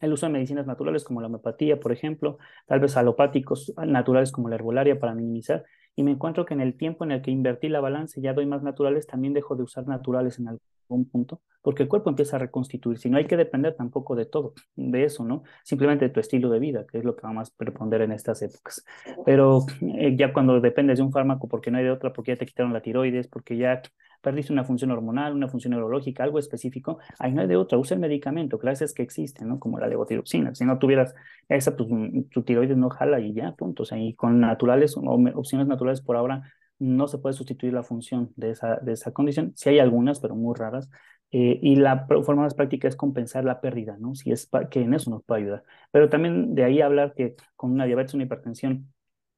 [0.00, 4.48] el uso de medicinas naturales como la homeopatía, por ejemplo, tal vez alopáticos naturales como
[4.48, 7.68] la herbolaria para minimizar, y me encuentro que en el tiempo en el que invertí
[7.68, 11.82] la balanza ya doy más naturales, también dejo de usar naturales en algún punto, porque
[11.82, 15.24] el cuerpo empieza a reconstituirse y no hay que depender tampoco de todo, de eso,
[15.24, 15.42] ¿no?
[15.62, 18.12] Simplemente de tu estilo de vida, que es lo que va más a preponder en
[18.12, 18.84] estas épocas.
[19.24, 19.64] Pero
[19.98, 22.46] eh, ya cuando dependes de un fármaco porque no hay de otra, porque ya te
[22.46, 23.82] quitaron la tiroides, porque ya
[24.22, 27.96] perdiste una función hormonal, una función neurológica, algo específico, ahí no hay de otra, usa
[27.96, 29.58] el medicamento, gracias que existen, ¿no?
[29.58, 30.54] Como la levotiroxina.
[30.54, 31.14] Si no tuvieras
[31.48, 33.82] esa, pues mm, tu tiroides no jala y ya, punto.
[33.82, 36.42] O sea, y con naturales opciones naturales por ahora
[36.78, 39.52] no se puede sustituir la función de esa, de esa condición.
[39.54, 40.90] Sí hay algunas, pero muy raras.
[41.30, 44.14] Eh, y la forma más práctica es compensar la pérdida, ¿no?
[44.14, 45.64] Si es que en eso nos puede ayudar.
[45.90, 48.92] Pero también de ahí hablar que con una diabetes, una hipertensión,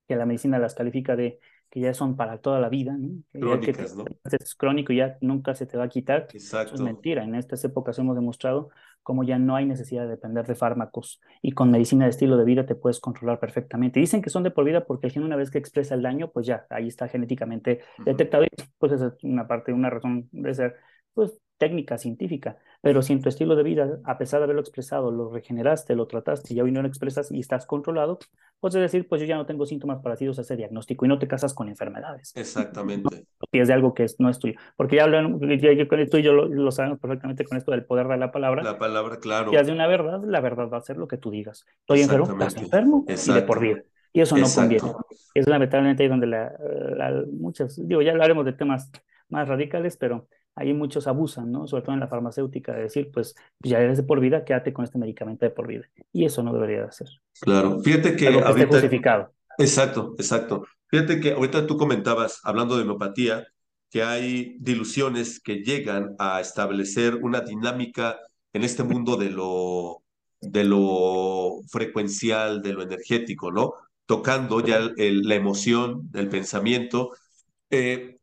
[0.08, 1.38] que la medicina las califica de
[1.70, 3.22] que ya son para toda la vida, ¿no?
[3.32, 4.04] Crónicas, ¿no?
[4.24, 6.28] Es crónico y ya nunca se te va a quitar.
[6.32, 6.74] Exacto.
[6.74, 7.24] Eso es mentira.
[7.24, 8.70] En estas épocas hemos demostrado
[9.04, 12.44] cómo ya no hay necesidad de depender de fármacos y con medicina de estilo de
[12.44, 14.00] vida te puedes controlar perfectamente.
[14.00, 16.32] Dicen que son de por vida porque el gen una vez que expresa el daño,
[16.32, 20.54] pues ya, ahí está genéticamente detectado y pues esa es una parte, una razón de
[20.54, 20.74] ser,
[21.12, 25.10] pues técnica científica, pero si en tu estilo de vida, a pesar de haberlo expresado,
[25.10, 28.18] lo regeneraste, lo trataste y hoy no lo expresas y estás controlado,
[28.60, 31.26] puedes decir, pues yo ya no tengo síntomas parecidos a ese diagnóstico y no te
[31.26, 32.36] casas con enfermedades.
[32.36, 33.24] Exactamente.
[33.50, 34.58] Y es de algo que no es tuyo.
[34.76, 37.86] Porque ya hablan, ya, yo, tú y yo lo, lo, sabemos perfectamente con esto del
[37.86, 38.62] poder de la palabra.
[38.62, 39.50] La palabra, claro.
[39.50, 41.64] Si de una verdad, la verdad va a ser lo que tú digas.
[41.80, 43.38] Estoy enfermo, estás enfermo Exacto.
[43.38, 43.82] y de por vida.
[44.12, 44.78] Y eso no Exacto.
[44.78, 44.98] conviene.
[45.32, 46.52] Es lamentablemente ahí donde la,
[46.94, 48.90] la, muchas, digo, ya hablaremos de temas
[49.30, 51.66] más radicales, pero ahí muchos abusan, ¿no?
[51.66, 54.84] Sobre todo en la farmacéutica, de decir, pues ya eres de por vida, quédate con
[54.84, 55.84] este medicamento de por vida.
[56.12, 57.08] Y eso no debería de ser.
[57.40, 58.64] Claro, fíjate que, Algo que ahorita...
[58.64, 59.32] esté justificado.
[59.58, 60.66] Exacto, exacto.
[60.88, 63.46] Fíjate que ahorita tú comentabas, hablando de homeopatía,
[63.90, 68.18] que hay diluciones que llegan a establecer una dinámica
[68.52, 70.02] en este mundo de lo,
[70.40, 73.74] de lo frecuencial, de lo energético, ¿no?
[74.06, 77.12] Tocando ya el, el, la emoción, el pensamiento.
[77.70, 78.13] Eh,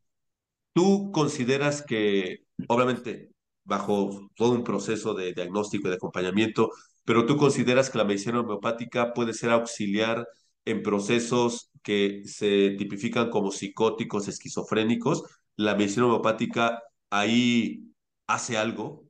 [0.73, 3.29] ¿Tú consideras que, obviamente,
[3.63, 6.69] bajo todo un proceso de diagnóstico y de acompañamiento,
[7.05, 10.27] pero tú consideras que la medicina homeopática puede ser auxiliar
[10.65, 15.23] en procesos que se tipifican como psicóticos, esquizofrénicos?
[15.57, 17.83] ¿La medicina homeopática ahí
[18.27, 19.05] hace algo?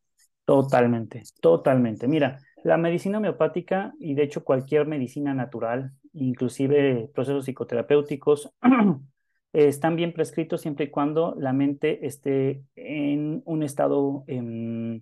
[0.45, 2.07] Totalmente, totalmente.
[2.07, 8.49] Mira, la medicina homeopática y de hecho cualquier medicina natural, inclusive procesos psicoterapéuticos,
[9.53, 15.01] están bien prescritos siempre y cuando la mente esté en un estado, eh,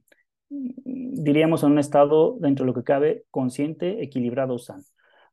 [0.49, 4.83] diríamos, en un estado dentro de lo que cabe, consciente, equilibrado, sano.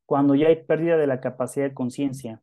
[0.05, 2.43] Cuando ya hay pérdida de la capacidad de conciencia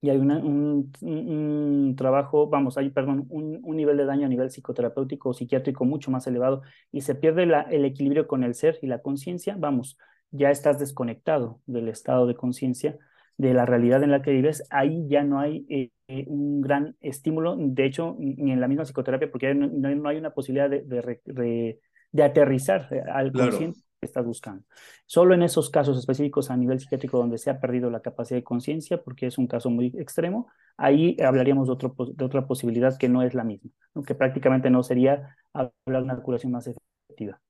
[0.00, 5.30] y hay un, trabajo, vamos, hay, perdón, un, un, nivel de daño a nivel psicoterapéutico
[5.30, 9.00] o psiquiátrico mucho más elevado y se pierde el equilibrio con el ser y la
[9.00, 9.98] conciencia, vamos,
[10.30, 12.98] ya estás desconectado del estado de conciencia,
[13.36, 17.56] de la realidad en la que vives, ahí ya no hay eh, un gran estímulo,
[17.58, 21.80] de hecho, ni en la misma psicoterapia, porque no, no hay una posibilidad de, de,
[22.12, 23.50] de, aterrizar al Claro.
[23.50, 24.64] consciente que estás buscando.
[25.06, 28.44] Solo en esos casos específicos a nivel psiquiátrico donde se ha perdido la capacidad de
[28.44, 33.08] conciencia, porque es un caso muy extremo, ahí hablaríamos de, otro, de otra posibilidad que
[33.08, 34.02] no es la misma, ¿no?
[34.02, 37.40] que prácticamente no sería hablar de una curación más efectiva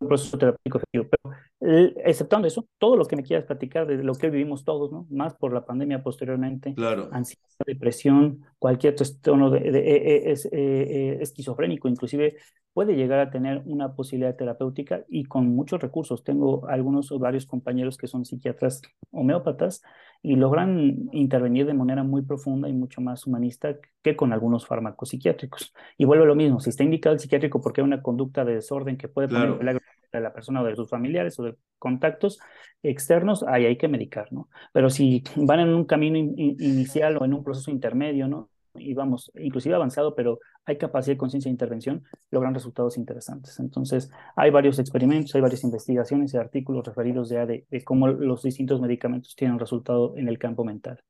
[0.00, 1.06] un proceso terapéutico efectivo.
[1.10, 4.92] Pero eh, exceptando eso, todo lo que me quieras platicar de lo que vivimos todos,
[4.92, 5.06] ¿no?
[5.10, 7.08] Más por la pandemia posteriormente, Claro.
[7.12, 12.36] ansiedad, depresión, cualquier trastorno de, de, de, es, eh, esquizofrénico, inclusive
[12.74, 16.24] puede llegar a tener una posibilidad terapéutica y con muchos recursos.
[16.24, 18.82] Tengo algunos o varios compañeros que son psiquiatras
[19.12, 19.82] homeópatas
[20.22, 25.10] y logran intervenir de manera muy profunda y mucho más humanista que con algunos fármacos
[25.10, 25.72] psiquiátricos.
[25.96, 28.54] Y vuelvo a lo mismo, si está indicado el psiquiátrico porque hay una conducta de
[28.54, 29.52] desorden que puede poner Claro.
[29.52, 29.80] en peligro
[30.12, 32.40] de la persona o de sus familiares o de contactos
[32.82, 34.48] externos, ahí hay que medicar, ¿no?
[34.72, 38.50] Pero si van en un camino in, in, inicial o en un proceso intermedio, ¿no?
[38.76, 43.58] Y vamos, inclusive avanzado, pero hay capacidad de conciencia de intervención, logran resultados interesantes.
[43.60, 48.42] Entonces, hay varios experimentos, hay varias investigaciones y artículos referidos ya de, de cómo los
[48.42, 51.02] distintos medicamentos tienen resultado en el campo mental.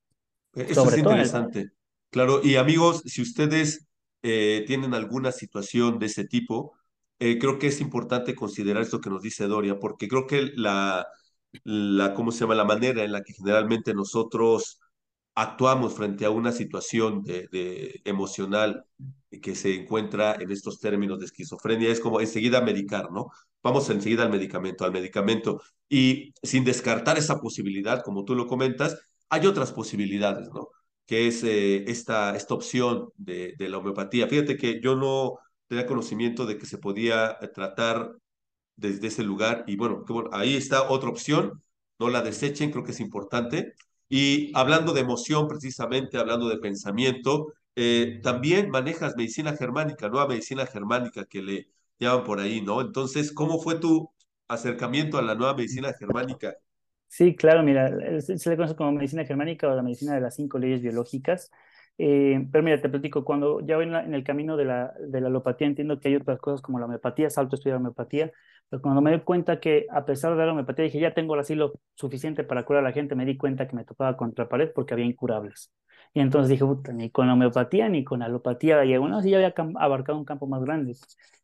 [0.55, 1.61] Eso Sobre es interesante.
[1.61, 1.73] El...
[2.11, 3.87] Claro, y amigos, si ustedes
[4.23, 6.73] eh, tienen alguna situación de ese tipo,
[7.19, 11.07] eh, creo que es importante considerar esto que nos dice Doria, porque creo que la,
[11.65, 12.55] la, ¿cómo se llama?
[12.55, 14.81] La manera en la que generalmente nosotros
[15.35, 18.85] actuamos frente a una situación de, de emocional
[19.43, 23.31] que se encuentra en estos términos de esquizofrenia es como enseguida medicar, ¿no?
[23.63, 25.61] Vamos enseguida al medicamento, al medicamento.
[25.89, 30.69] Y sin descartar esa posibilidad, como tú lo comentas, hay otras posibilidades, ¿no?
[31.07, 34.29] Que es eh, esta, esta opción de, de la homeopatía.
[34.29, 38.13] Fíjate que yo no tenía conocimiento de que se podía tratar
[38.77, 41.63] desde ese lugar y bueno, bueno, ahí está otra opción,
[41.99, 43.75] no la desechen, creo que es importante.
[44.09, 50.67] Y hablando de emoción, precisamente, hablando de pensamiento, eh, también manejas medicina germánica, nueva medicina
[50.67, 52.81] germánica que le llaman por ahí, ¿no?
[52.81, 54.11] Entonces, ¿cómo fue tu
[54.49, 56.55] acercamiento a la nueva medicina germánica?
[57.09, 57.91] Sí, claro, mira,
[58.21, 61.51] se le conoce como medicina germánica o la medicina de las cinco leyes biológicas.
[61.97, 65.29] Eh, pero mira, te platico, cuando ya en, en, el camino de la, de la
[65.29, 68.33] alopatía, entiendo que hay otras cosas como la homeopatía, salto a estudiar homeopatía,
[68.69, 71.41] pero cuando me di cuenta que a pesar de la homeopatía, dije, ya tengo el
[71.41, 74.71] asilo suficiente para curar a la gente, me di cuenta que me topaba contra pared
[74.75, 75.71] porque había incurables.
[76.13, 79.37] Y entonces dije, ni con la homeopatía ni con la alopatía, y bueno, sí ya
[79.39, 80.95] había abarcado un campo más grande.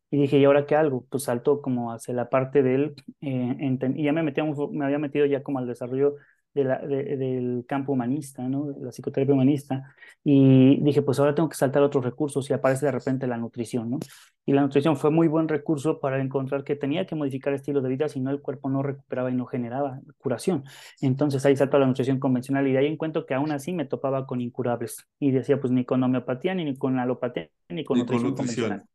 [0.09, 1.05] Y dije, ¿y ahora qué hago?
[1.09, 5.25] Pues salto como hacia la parte del, eh, y ya me, metí me había metido
[5.25, 6.15] ya como al desarrollo
[6.53, 8.75] de la, del campo humanista, ¿no?
[8.79, 9.95] La psicoterapia humanista.
[10.23, 13.89] Y dije, pues ahora tengo que saltar otros recursos y aparece de repente la nutrición,
[13.91, 13.99] ¿no?
[14.45, 17.89] Y la nutrición fue muy buen recurso para encontrar que tenía que modificar estilo de
[17.89, 20.63] vida, si no el cuerpo no recuperaba y no generaba curación.
[20.99, 23.85] Entonces ahí salto a la nutrición convencional y de ahí encuentro que aún así me
[23.85, 25.07] topaba con incurables.
[25.19, 28.87] Y decía, pues ni con homeopatía, ni con alopatía, ni con, nutrición, con nutrición convencional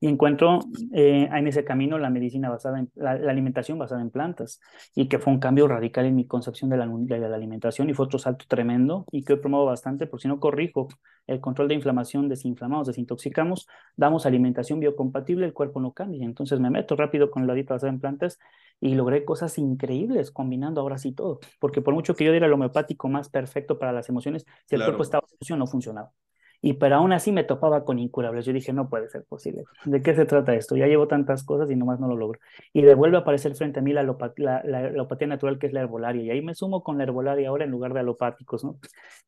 [0.00, 0.60] y encuentro
[0.92, 4.60] eh, en ese camino la medicina basada en la, alimentación basada en plantas
[4.94, 7.94] y que fue un cambio radical en mi concepción de la, de la, alimentación y
[7.94, 10.88] fue otro salto tremendo y que hoy promuevo bastante por si no corrijo
[11.26, 16.24] el control de inflamación, desinflamamos, desintoxicamos, damos alimentación biocompatible, el cuerpo no cambia.
[16.24, 18.38] Entonces me meto rápido con la dieta basada en plantas
[18.80, 22.52] y logré cosas increíbles combinando ahora sí todo, porque por mucho que yo diera el
[22.52, 26.12] homeopático más perfecto para las emociones, si el cuerpo estaba función, no funcionaba.
[26.60, 28.44] Y pero aún así me topaba con incurables.
[28.44, 29.64] Yo dije, no puede ser posible.
[29.84, 30.76] ¿De qué se trata esto?
[30.76, 32.40] Ya llevo tantas cosas y nomás no lo logro.
[32.72, 34.02] Y de vuelve a aparecer frente a mí la,
[34.36, 36.22] la, alopatía natural, que es la herbolaria.
[36.24, 38.78] Y ahí me sumo con la herbolaria ahora en lugar de alopáticos, ¿no?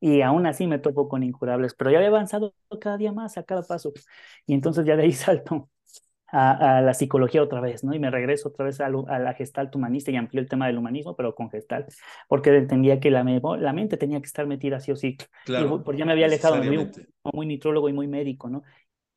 [0.01, 1.75] Y aún así me topo con incurables.
[1.75, 3.93] Pero ya he avanzado cada día más, a cada paso.
[4.47, 5.69] Y entonces ya de ahí salto
[6.33, 7.95] a, la psicología otra vez, ¿no?
[7.95, 11.17] Y me regreso otra vez a, la gestalt humanista y amplío el tema del humanismo,
[11.17, 11.89] pero con gestalt,
[12.29, 15.17] porque entendía que la, la mente tenía que estar metida así o sí.
[15.45, 16.91] Claro, porque ya me había alejado, muy,
[17.33, 18.63] muy nitrólogo y muy médico, ¿no?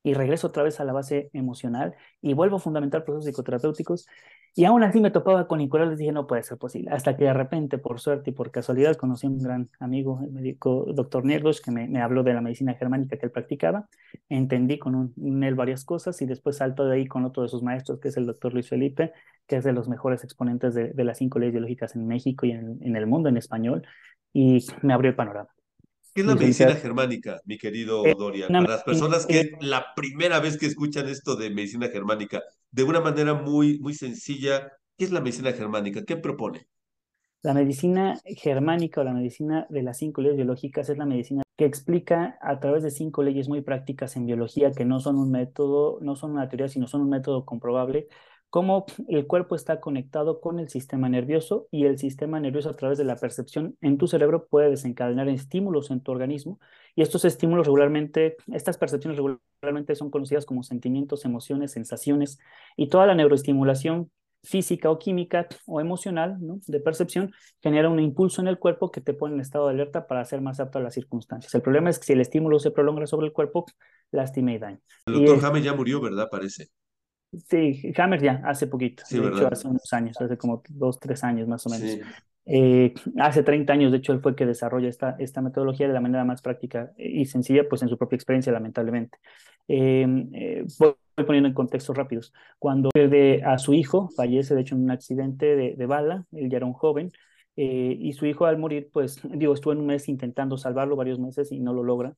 [0.04, 4.08] Y regreso otra vez a la base emocional y vuelvo a fundamentar procesos psicoterapéuticos
[4.56, 6.92] y aún así me topaba con incurables y dije, no puede ser posible.
[6.92, 10.32] Hasta que de repente, por suerte y por casualidad, conocí a un gran amigo, el
[10.32, 13.88] médico doctor Nerdos, que me, habló de la medicina germánica que él practicaba.
[14.30, 18.00] Entendí con él varias cosas y después salto de ahí con otro de sus maestros,
[18.00, 19.13] que es el doctor Luis Felipe,
[19.48, 22.52] que es de los mejores exponentes de, de las cinco leyes biológicas en México y
[22.52, 23.88] en, en, el mundo, en español,
[24.34, 25.50] y me abrió el panorama.
[26.13, 28.52] ¿Qué es la medicina germánica, mi querido eh, Dorian?
[28.52, 33.02] Para las personas que la primera vez que escuchan esto de medicina germánica, de una
[33.02, 36.04] manera muy, muy sencilla, ¿qué es la medicina germánica?
[36.06, 36.67] ¿Qué propone?
[37.41, 41.65] La medicina germánica o la medicina de las cinco leyes biológicas es la medicina que
[41.65, 45.97] explica a través de cinco leyes muy prácticas en biología que no son un método,
[46.02, 48.08] no son una teoría, sino son un método comprobable
[48.54, 53.00] cómo el cuerpo está conectado con el sistema nervioso y el sistema nervioso a través
[53.00, 56.60] de la percepción en tu cerebro puede desencadenar estímulos en tu organismo
[56.96, 62.38] y estos estímulos regularmente, estas percepciones regularmente son conocidas como sentimientos, emociones, sensaciones
[62.78, 64.12] y toda la neuroestimulación
[64.44, 66.60] física o química o emocional ¿no?
[66.68, 70.06] de percepción genera un impulso en el cuerpo que te pone en estado de alerta
[70.06, 71.56] para ser más apto a las circunstancias.
[71.56, 73.66] El problema es que si el estímulo se prolonga sobre el cuerpo,
[74.12, 74.80] lastima y daña.
[75.08, 76.30] El doctor James ya murió, ¿verdad?
[76.30, 76.70] Parece.
[77.50, 81.48] Sí, Hammer ya, hace poquito, de hecho hace unos años, hace como dos, tres años
[81.48, 82.00] más o menos.
[82.46, 85.93] Eh, hace 30 años, de hecho, él fue el que desarrolla esta, esta metodología de
[85.93, 89.17] la manera más práctica y sencilla, pues en su propia experiencia, lamentablemente.
[89.67, 92.34] Eh, eh, voy poniendo en contextos rápidos.
[92.60, 96.50] Cuando pierde a su hijo, fallece de hecho en un accidente de, de bala, él
[96.50, 97.12] ya era un joven,
[97.56, 101.52] y su hijo al morir, pues digo, estuvo en un mes intentando salvarlo, varios meses,
[101.52, 102.15] y no lo logra.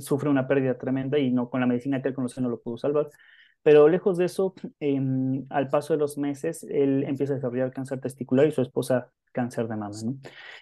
[0.00, 2.78] sufre una pérdida tremenda y no con la medicina que él conoció no lo pudo
[2.78, 3.10] salvar.
[3.66, 8.00] Pero lejos de eso, em, al paso de los meses, él empieza a desarrollar cáncer
[8.00, 10.16] testicular y su esposa cáncer de mama, ¿no?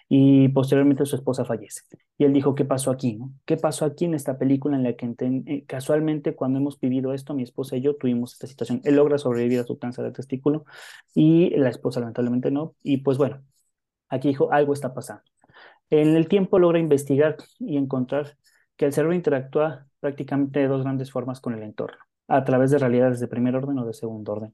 [0.09, 1.83] Y posteriormente su esposa fallece.
[2.17, 3.13] Y él dijo, ¿qué pasó aquí?
[3.13, 3.31] No?
[3.45, 7.35] ¿Qué pasó aquí en esta película en la que eh, casualmente cuando hemos vivido esto,
[7.35, 8.81] mi esposa y yo tuvimos esta situación?
[8.83, 10.65] Él logra sobrevivir a su cáncer de testículo
[11.13, 12.75] y la esposa lamentablemente no.
[12.81, 13.43] Y pues bueno,
[14.09, 15.23] aquí dijo, algo está pasando.
[15.91, 18.37] En el tiempo logra investigar y encontrar
[18.77, 22.79] que el cerebro interactúa prácticamente de dos grandes formas con el entorno a través de
[22.79, 24.53] realidades de primer orden o de segundo orden.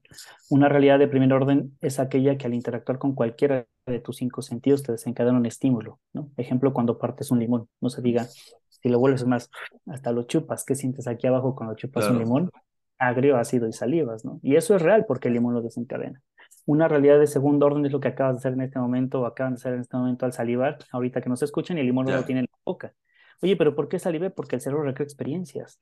[0.50, 4.42] Una realidad de primer orden es aquella que al interactuar con cualquiera de tus cinco
[4.42, 6.30] sentidos te desencadena un estímulo, ¿no?
[6.36, 8.26] Ejemplo, cuando partes un limón, no se diga,
[8.68, 9.50] si lo vuelves más,
[9.86, 12.50] hasta lo chupas, ¿qué sientes aquí abajo cuando chupas un limón?
[12.98, 14.38] Agrio, ácido y salivas, ¿no?
[14.42, 16.20] Y eso es real porque el limón lo desencadena.
[16.66, 19.26] Una realidad de segundo orden es lo que acabas de hacer en este momento o
[19.26, 22.06] acaban de hacer en este momento al salivar, ahorita que nos escuchen y el limón
[22.06, 22.92] no lo tiene en la boca.
[23.40, 24.30] Oye, pero ¿por qué salivé?
[24.30, 25.80] Porque el cerebro recrea experiencias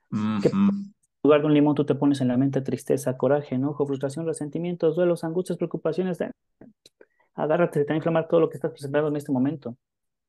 [1.31, 4.97] lugar de un limón tú te pones en la mente tristeza, coraje, enojo, frustración, resentimientos,
[4.97, 6.19] duelos, angustias, preocupaciones.
[7.35, 9.77] agárrate, se te va a inflamar todo lo que estás presentando en este momento.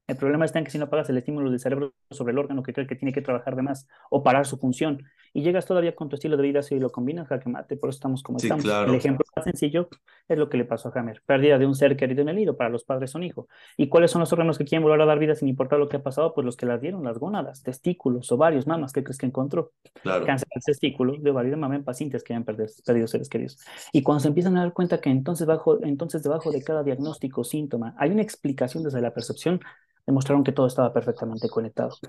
[0.07, 2.63] El problema está en que si no pagas el estímulo del cerebro sobre el órgano
[2.63, 5.95] que cree que tiene que trabajar de más o parar su función y llegas todavía
[5.95, 8.47] con tu estilo de vida si lo combinas, jaque mate, por eso estamos como Sí,
[8.47, 8.63] estamos.
[8.63, 8.91] claro.
[8.91, 9.89] El ejemplo más sencillo
[10.33, 12.57] es lo que le pasó a Hammer, pérdida de un ser querido en el nido,
[12.57, 13.47] para los padres son hijo.
[13.77, 15.97] ¿Y cuáles son los órganos que quieren volver a dar vida sin importar lo que
[15.97, 16.33] ha pasado?
[16.33, 19.71] Pues los que las dieron, las gónadas, testículos, ovarios, mamas, ¿qué crees que encontró?
[20.01, 20.25] Claro.
[20.25, 23.59] Cáncer de testículo, de ovario, de mama en pacientes que hayan perdido, perdido seres queridos.
[23.91, 27.43] Y cuando se empiezan a dar cuenta que entonces, bajo, entonces debajo de cada diagnóstico,
[27.43, 29.59] síntoma, hay una explicación desde la percepción,
[30.07, 31.99] demostraron que todo estaba perfectamente conectado.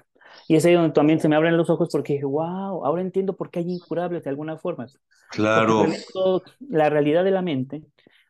[0.48, 3.36] Y es ahí donde también se me abren los ojos porque dije, wow, ahora entiendo
[3.36, 4.86] por qué hay incurables de alguna forma.
[5.30, 5.88] Claro.
[6.12, 7.82] todo- la realidad de la mente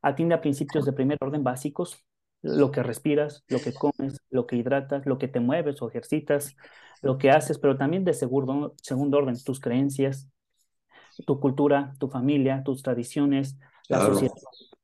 [0.02, 2.04] atiende a principios de primer orden básicos,
[2.42, 6.56] lo que respiras, lo que comes, lo que hidratas, lo que te mueves o ejercitas,
[7.02, 10.28] lo que haces, pero también de segundo, segundo orden, tus creencias,
[11.26, 13.58] tu cultura, tu familia, tus tradiciones,
[13.88, 14.02] la Claro.
[14.02, 14.34] sociedad,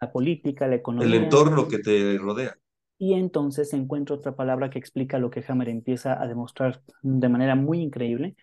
[0.00, 1.14] la política, la El economía.
[1.14, 2.56] entorno que te rodea.
[2.98, 7.28] Y entonces se encuentra otra palabra que explica lo que Hammer empieza a demostrar de
[7.28, 8.34] manera muy increíble,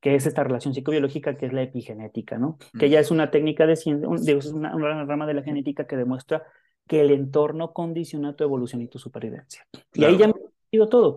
[0.00, 2.58] que es esta relación psicobiológica que es la epigenética, ¿no?
[2.78, 5.42] Que ya es una técnica de ciencia, un- digo, es una, una rama de la
[5.42, 6.42] genética que demuestra
[6.88, 9.64] que el entorno condiciona tu evolución y tu supervivencia.
[9.94, 11.16] Y ahí ya me ha sentido todo,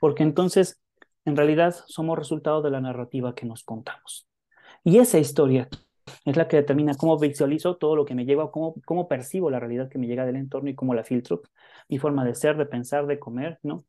[0.00, 0.80] porque entonces,
[1.24, 4.26] en realidad, somos resultado de la narrativa que nos contamos.
[4.82, 5.68] Y esa historia
[6.24, 9.88] es la que determina cómo visualizo todo lo que me cómo, cómo percibo la realidad
[9.88, 11.42] que me llega del entorno y cómo la filtro,
[11.88, 13.84] mi forma de ser, de pensar, de comer, ¿no?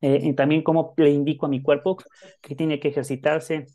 [0.00, 1.96] Eh, y también cómo le indico a mi cuerpo
[2.40, 3.66] que tiene que ejercitarse,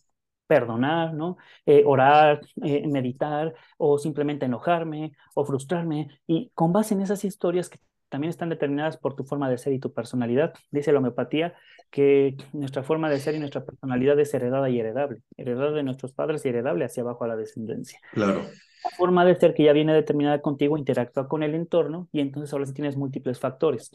[0.48, 1.38] perdonar, ¿no?
[1.66, 6.10] Eh, orar, eh, meditar o simplemente enojarme o frustrarme.
[6.28, 7.80] Y con base en esas historias que
[8.10, 11.56] también están determinadas por tu forma de ser y tu personalidad, dice la homeopatía
[11.92, 16.14] que nuestra forma de ser y nuestra personalidad es heredada y heredable, heredada de nuestros
[16.14, 18.00] padres y heredable hacia abajo a la descendencia.
[18.14, 18.42] Claro.
[18.84, 22.52] La forma de ser que ya viene determinada contigo interactúa con el entorno y entonces
[22.54, 23.92] ahora sí tienes múltiples factores.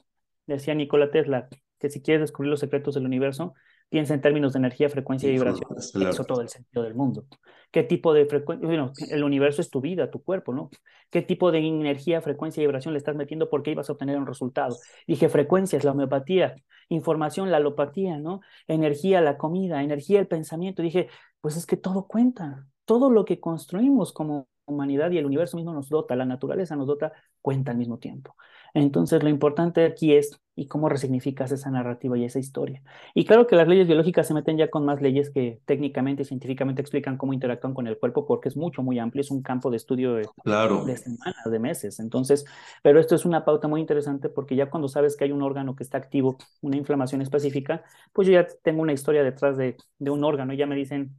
[0.47, 1.49] Decía Nikola Tesla
[1.81, 3.55] que si quieres descubrir los secretos del universo,
[3.89, 5.69] piensa en términos de energía, frecuencia y vibración.
[5.93, 6.11] Claro.
[6.11, 7.25] Eso todo el sentido del mundo.
[7.71, 8.67] ¿Qué tipo de frecuencia?
[8.67, 10.71] Bueno, el universo es tu vida, tu cuerpo, ¿no?
[11.11, 13.49] ¿Qué tipo de energía, frecuencia y vibración le estás metiendo?
[13.49, 14.77] Porque ibas a obtener un resultado.
[15.07, 16.57] Dije, frecuencias, la homeopatía,
[16.89, 18.41] información, la alopatía, ¿no?
[18.67, 20.83] Energía, la comida, energía, el pensamiento.
[20.83, 21.09] Dije,
[21.41, 22.67] pues es que todo cuenta.
[22.85, 26.87] Todo lo que construimos como humanidad y el universo mismo nos dota, la naturaleza nos
[26.87, 28.37] dota, cuenta al mismo tiempo.
[28.75, 32.83] Entonces, lo importante aquí es y cómo resignificas esa narrativa y esa historia.
[33.15, 36.25] Y claro que las leyes biológicas se meten ya con más leyes que técnicamente y
[36.25, 39.71] científicamente explican cómo interactúan con el cuerpo, porque es mucho, muy amplio, es un campo
[39.71, 40.85] de estudio de, Claro.
[40.85, 42.01] de semanas, de meses.
[42.01, 42.45] Entonces,
[42.83, 45.77] pero esto es una pauta muy interesante porque ya cuando sabes que hay un órgano
[45.77, 50.11] que está activo, una inflamación específica, pues yo ya tengo una historia detrás de, de
[50.11, 51.15] un órgano y ya me dicen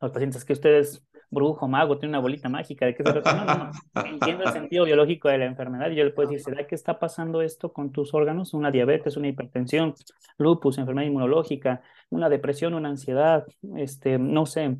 [0.00, 3.32] los pacientes que ustedes brujo, mago, tiene una bolita mágica, ¿de qué se trata?
[3.34, 4.04] No, no, no.
[4.04, 6.98] Entiendo el sentido biológico de la enfermedad y yo le puedo decir, ¿será que está
[6.98, 8.52] pasando esto con tus órganos?
[8.52, 9.94] Una diabetes, una hipertensión,
[10.36, 14.76] lupus, enfermedad inmunológica, una depresión, una ansiedad, este, no sé,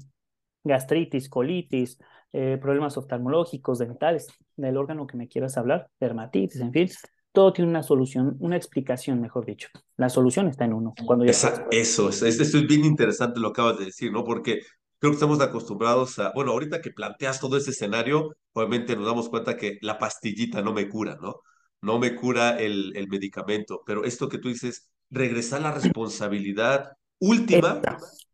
[0.63, 1.99] gastritis, colitis,
[2.35, 6.89] eh, problemas oftalmológicos, dentales, del órgano que me quieras hablar, dermatitis, en fin.
[7.33, 9.69] Todo tiene una solución, una explicación, mejor dicho.
[9.97, 10.93] La solución está en uno.
[11.07, 14.23] Cuando ya Esa, eso, es, es, es bien interesante lo que acabas de decir, ¿no?
[14.23, 14.61] Porque
[15.03, 19.29] creo que estamos acostumbrados a, bueno, ahorita que planteas todo ese escenario, obviamente nos damos
[19.29, 21.41] cuenta que la pastillita no me cura, ¿no?
[21.81, 27.83] No me cura el, el medicamento, pero esto que tú dices, regresar la responsabilidad última.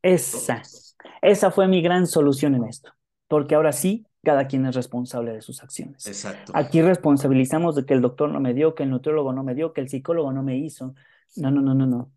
[0.02, 0.62] Esa, esa,
[1.22, 2.92] esa fue mi gran solución en esto,
[3.28, 6.06] porque ahora sí, cada quien es responsable de sus acciones.
[6.06, 6.52] Exacto.
[6.54, 9.72] Aquí responsabilizamos de que el doctor no me dio, que el nutriólogo no me dio,
[9.72, 10.94] que el psicólogo no me hizo.
[11.36, 12.12] No, no, no, no, no.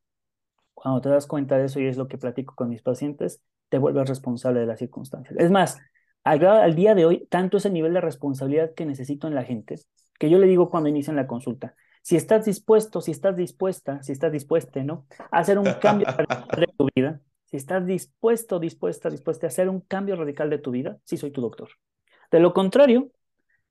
[0.74, 3.42] Cuando te das cuenta de eso y es lo que platico con mis pacientes,
[3.72, 5.34] te vuelves responsable de las circunstancias.
[5.40, 5.80] Es más,
[6.26, 9.46] al, al, día de hoy, tanto es el nivel de responsabilidad que necesito en la
[9.46, 9.80] gente,
[10.20, 14.12] que yo le digo cuando inician la consulta, si estás dispuesto, si estás dispuesta, si
[14.12, 15.06] estás dispuesta, ¿no?
[15.32, 19.70] A hacer un cambio radical de tu vida, si estás dispuesto, dispuesta, dispuesta a hacer
[19.70, 21.70] un cambio radical de tu vida, sí soy tu doctor.
[22.30, 23.10] De lo contrario,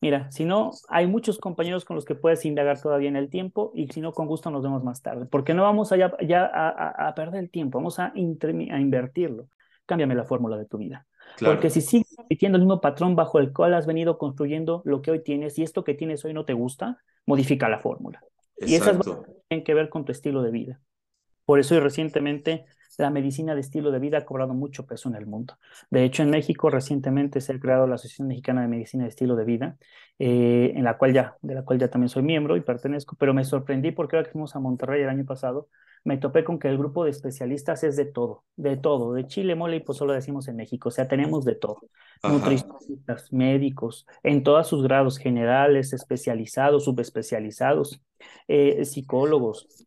[0.01, 3.71] mira, si no, hay muchos compañeros con los que puedes indagar todavía en el tiempo
[3.75, 6.71] y si no, con gusto nos vemos más tarde, porque no vamos allá, ya a,
[6.71, 9.49] a, a perder el tiempo, vamos a, a invertirlo.
[9.91, 11.05] Cámbiame la fórmula de tu vida.
[11.37, 11.57] Claro.
[11.57, 15.11] Porque si sigues repitiendo el mismo patrón bajo el cual has venido construyendo lo que
[15.11, 18.21] hoy tienes y esto que tienes hoy no te gusta, modifica la fórmula.
[18.59, 18.71] Exacto.
[18.71, 20.81] Y esas tienen que ver con tu estilo de vida.
[21.45, 22.67] Por eso y recientemente
[23.01, 25.59] la medicina de estilo de vida ha cobrado mucho peso en el mundo.
[25.91, 29.37] De hecho, en México recientemente se ha creado la Asociación Mexicana de Medicina de Estilo
[29.37, 29.77] de Vida,
[30.19, 33.35] eh, en la cual ya, de la cual ya también soy miembro y pertenezco, pero
[33.35, 35.69] me sorprendí porque ahora que fuimos a Monterrey el año pasado,
[36.05, 39.55] me topé con que el grupo de especialistas es de todo, de todo, de chile,
[39.55, 41.81] mole y pozole decimos en México, o sea, tenemos de todo,
[42.23, 48.03] nutricionistas, médicos, en todos sus grados, generales, especializados, subespecializados,
[48.49, 49.87] eh, psicólogos,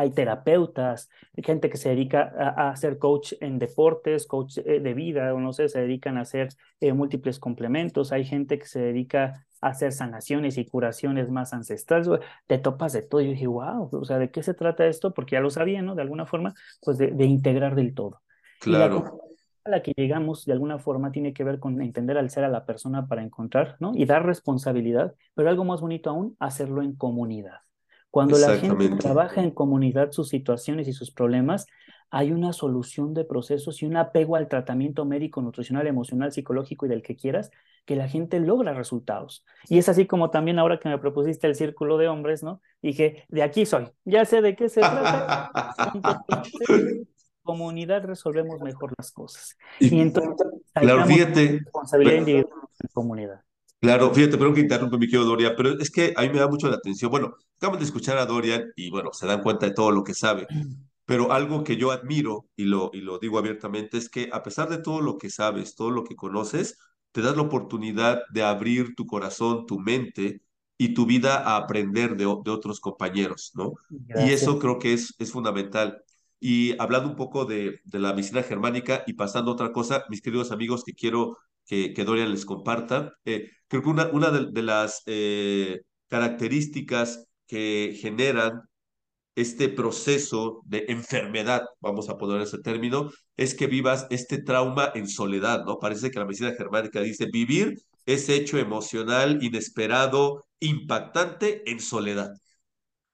[0.00, 4.94] hay terapeutas, hay gente que se dedica a, ser coach en deportes, coach eh, de
[4.94, 6.48] vida, o no sé, se dedican a hacer
[6.80, 12.08] eh, múltiples complementos, hay gente que se dedica a hacer sanaciones y curaciones más ancestrales,
[12.46, 13.20] te topas de todo.
[13.20, 15.12] Y yo dije, wow, o sea, ¿de qué se trata esto?
[15.12, 15.94] Porque ya lo sabía, ¿no?
[15.94, 18.22] De alguna forma, pues de, integrar del todo.
[18.60, 19.20] Claro.
[19.64, 22.48] a la que llegamos, de alguna forma, tiene que ver con entender al ser a
[22.48, 23.92] la persona para encontrar, ¿no?
[23.94, 27.60] Y dar responsabilidad, pero algo más bonito aún, hacerlo en comunidad.
[28.10, 31.66] Cuando la gente trabaja en comunidad sus situaciones y sus problemas,
[32.10, 36.88] hay una solución de procesos y un apego al tratamiento médico, nutricional, emocional, psicológico y
[36.88, 37.50] del que quieras,
[37.84, 39.44] que la gente logra resultados.
[39.68, 42.60] Y es así como también ahora que me propusiste el círculo de hombres, ¿no?
[42.82, 45.50] Dije, de aquí soy, ya sé de qué se trata.
[47.42, 49.56] comunidad resolvemos mejor las cosas.
[49.80, 53.40] Y, entonces, claro, fíjate, responsabilidad individual en comunidad.
[53.80, 56.48] Claro, fíjate, perdón que interrumpe mi querido Doria, pero es que a mí me da
[56.48, 57.10] mucho la atención.
[57.10, 60.12] Bueno, acabamos de escuchar a Dorian y bueno, se dan cuenta de todo lo que
[60.14, 60.46] sabe.
[61.06, 64.68] Pero algo que yo admiro y lo, y lo digo abiertamente es que a pesar
[64.68, 66.78] de todo lo que sabes, todo lo que conoces,
[67.10, 70.42] te das la oportunidad de abrir tu corazón, tu mente
[70.78, 73.72] y tu vida a aprender de, de otros compañeros, ¿no?
[74.14, 76.02] Y eso creo que es, es fundamental.
[76.38, 80.22] Y hablando un poco de, de la medicina germánica y pasando a otra cosa, mis
[80.22, 81.38] queridos amigos que quiero
[81.70, 88.62] que, Dorian les comparta, eh, creo que una, una de, las eh, características que generan
[89.36, 95.06] este proceso de enfermedad, vamos a poner ese término, es que vivas este trauma en
[95.06, 95.78] soledad, ¿no?
[95.78, 102.32] Parece que la medicina germánica dice vivir ese hecho emocional inesperado, impactante en soledad.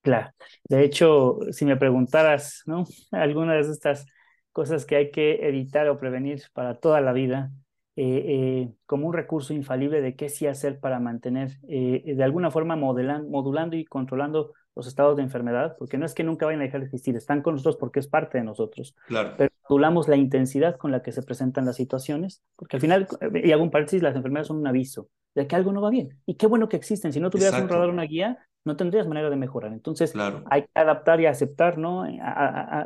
[0.00, 0.30] Claro.
[0.64, 2.84] De hecho, si me preguntaras, ¿no?
[3.10, 4.06] Algunas de estas
[4.50, 7.50] cosas que hay que evitar o prevenir para toda la vida,
[7.98, 12.50] eh, eh, como un recurso infalible de qué sí hacer para mantener, eh, de alguna
[12.50, 16.60] forma modelan, modulando y controlando los estados de enfermedad, porque no es que nunca vayan
[16.60, 18.94] a dejar de existir, están con nosotros porque es parte de nosotros.
[19.08, 19.32] Claro.
[19.38, 23.08] Pero modulamos la intensidad con la que se presentan las situaciones, porque al final,
[23.42, 26.18] y hago un paréntesis, las enfermedades son un aviso de que algo no va bien.
[26.26, 27.14] Y qué bueno que existen.
[27.14, 29.72] Si no tuvieras un radar, una guía, no tendrías manera de mejorar.
[29.72, 30.12] Entonces,
[30.50, 32.04] hay que adaptar y aceptar, ¿no?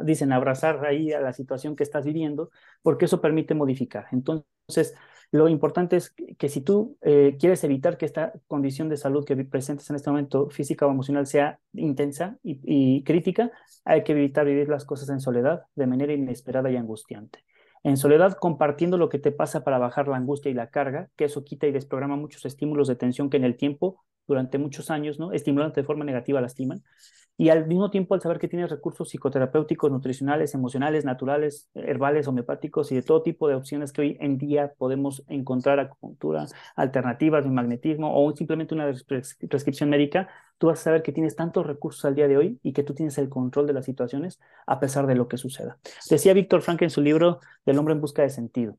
[0.03, 2.51] dicen abrazar ahí a la situación que estás viviendo,
[2.83, 4.07] porque eso permite modificar.
[4.13, 4.95] Entonces,
[5.33, 9.37] lo importante es que si tú eh, quieres evitar que esta condición de salud que
[9.45, 13.53] presentes en este momento, física o emocional, sea intensa y, crítica,
[13.85, 17.45] hay que evitar vivir las cosas en soledad de manera inesperada y angustiante.
[17.85, 21.25] En soledad, compartiendo lo que te pasa para bajar la angustia y la carga, que
[21.25, 25.19] eso quita y desprograma muchos estímulos de tensión que en el tiempo, durante muchos años,
[25.19, 25.33] ¿no?
[25.33, 26.83] estimulante de forma negativa, lastiman
[27.41, 32.93] y al mismo tiempo al saber que tienes recursos psicoterapéuticos, nutricionales, emocionales, naturales, herbales, homeopáticos
[32.93, 36.45] y de todo tipo de opciones que hoy en día podemos encontrar acupuntura,
[36.77, 38.93] alternativas de magnetismo o simplemente una
[39.49, 42.75] prescripción médica, tú vas a saber que tienes tantos recursos al día de hoy y
[42.75, 45.79] que tú tienes el control de las situaciones a pesar de lo que suceda.
[46.11, 48.77] Decía Víctor Frank en su libro Del hombre en busca de sentido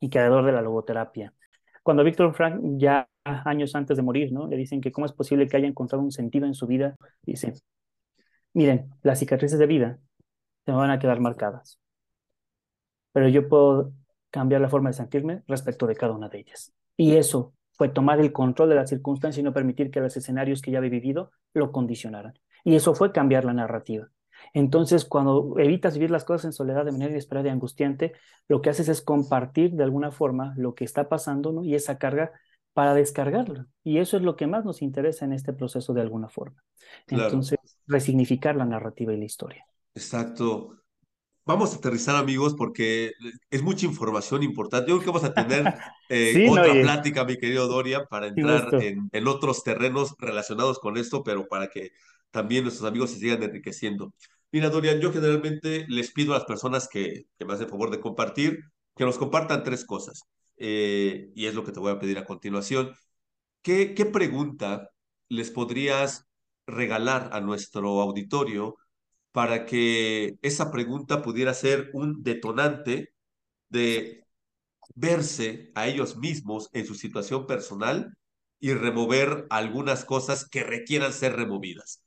[0.00, 1.34] y creador de la logoterapia.
[1.82, 4.46] Cuando Víctor Frank ya años antes de morir, ¿no?
[4.46, 7.54] Le dicen que cómo es posible que haya encontrado un sentido en su vida, dice,
[8.54, 9.98] Miren, las cicatrices de vida
[10.66, 11.78] se van a quedar marcadas,
[13.12, 13.92] pero yo puedo
[14.30, 16.72] cambiar la forma de sentirme respecto de cada una de ellas.
[16.96, 20.60] Y eso fue tomar el control de las circunstancias y no permitir que los escenarios
[20.60, 22.34] que ya había vivido lo condicionaran.
[22.64, 24.08] Y eso fue cambiar la narrativa.
[24.54, 28.12] Entonces, cuando evitas vivir las cosas en soledad de manera inesperada y angustiante,
[28.48, 31.64] lo que haces es compartir de alguna forma lo que está pasando ¿no?
[31.64, 32.32] y esa carga
[32.72, 33.66] para descargarla.
[33.84, 36.62] Y eso es lo que más nos interesa en este proceso de alguna forma.
[37.08, 39.66] Entonces, resignificar la narrativa y la historia.
[39.94, 40.76] Exacto.
[41.44, 43.12] Vamos a aterrizar, amigos, porque
[43.50, 44.90] es mucha información importante.
[44.90, 45.74] Yo creo que vamos a tener
[46.08, 51.24] eh, otra plática, mi querido Doria, para entrar en, en, otros terrenos relacionados con esto,
[51.24, 51.90] pero para que
[52.30, 54.14] también nuestros amigos se sigan enriqueciendo.
[54.52, 58.00] Mira, Dorian, yo generalmente les pido a las personas que, que me hacen favor de
[58.00, 58.60] compartir,
[58.94, 60.22] que nos compartan tres cosas.
[60.56, 62.94] Eh, y es lo que te voy a pedir a continuación.
[63.62, 64.90] ¿Qué, ¿Qué pregunta
[65.28, 66.28] les podrías
[66.66, 68.76] regalar a nuestro auditorio
[69.32, 73.14] para que esa pregunta pudiera ser un detonante
[73.70, 74.24] de
[74.94, 78.16] verse a ellos mismos en su situación personal
[78.60, 82.04] y remover algunas cosas que requieran ser removidas.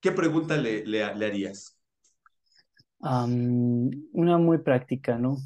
[0.00, 1.76] ¿Qué pregunta le harías?
[3.00, 5.38] una muy práctica, ¿no?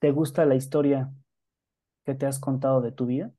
[0.00, 1.12] ¿Te gusta la historia
[2.04, 3.32] que te has contado de tu vida?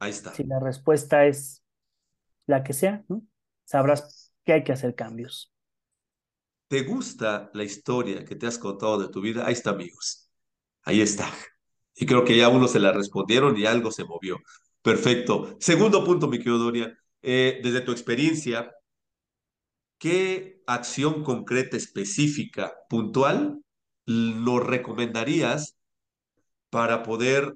[0.00, 0.34] Ahí está.
[0.34, 1.64] Si la respuesta es
[2.46, 3.22] la que sea, ¿no?
[3.64, 5.52] Sabrás que hay que hacer cambios.
[6.66, 9.46] ¿Te gusta la historia que te has contado de tu vida?
[9.46, 10.28] Ahí está, amigos.
[10.82, 11.30] Ahí está.
[11.94, 14.38] Y creo que ya uno se la respondieron y algo se movió.
[14.82, 15.56] Perfecto.
[15.60, 16.98] Segundo punto, mi querido Dorian.
[17.22, 18.74] Eh, desde tu experiencia,
[19.98, 23.62] ¿qué acción concreta, específica, puntual,
[24.06, 25.73] nos recomendarías
[26.74, 27.54] para poder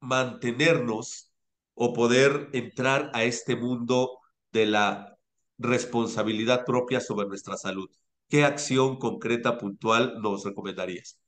[0.00, 1.30] mantenernos
[1.74, 4.20] o poder entrar a este mundo
[4.52, 5.18] de la
[5.58, 7.90] responsabilidad propia sobre nuestra salud?
[8.26, 11.18] ¿Qué acción concreta, puntual nos recomendarías?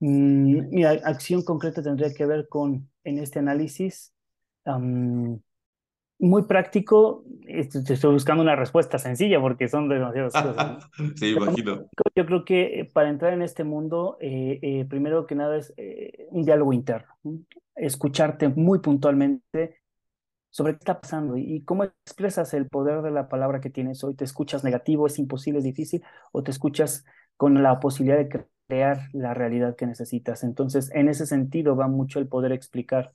[0.00, 4.14] Mm, mi acción concreta tendría que ver con, en este análisis,
[6.18, 7.24] muy práctico.
[7.46, 10.90] Estoy buscando una respuesta sencilla porque son demasiadas cosas.
[11.16, 11.86] sí, imagino.
[12.14, 15.74] Yo creo que eh, para entrar en este mundo, eh, eh, primero que nada es
[16.30, 17.14] un diálogo interno.
[17.74, 19.82] Escucharte muy puntualmente
[20.50, 24.14] sobre qué está pasando y cómo expresas el poder de la palabra que tienes hoy.
[24.14, 26.02] ¿Te escuchas negativo, es imposible, es difícil?
[26.32, 27.04] ¿O te escuchas
[27.36, 30.42] con la posibilidad de crear la realidad que necesitas?
[30.44, 33.12] Entonces, en ese sentido va mucho el poder explicar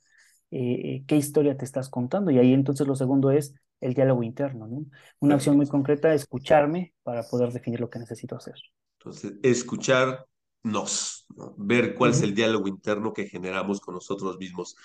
[0.52, 2.30] eh, qué historia te estás contando.
[2.30, 4.84] Y ahí entonces lo segundo es el diálogo interno, ¿no?
[5.18, 8.54] Una acción muy concreta, escucharme para poder definir lo que necesito hacer.
[8.98, 11.26] Entonces, escucharnos,
[11.56, 14.76] ver cuál es el diálogo interno que generamos con nosotros mismos.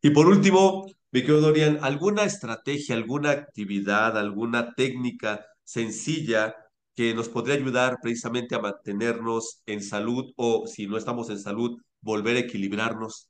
[0.00, 6.54] Y por último, mi querido Dorian, ¿alguna estrategia, alguna actividad, alguna técnica sencilla
[6.94, 11.78] que nos podría ayudar precisamente a mantenernos en salud o si no estamos en salud,
[12.00, 13.28] volver a equilibrarnos?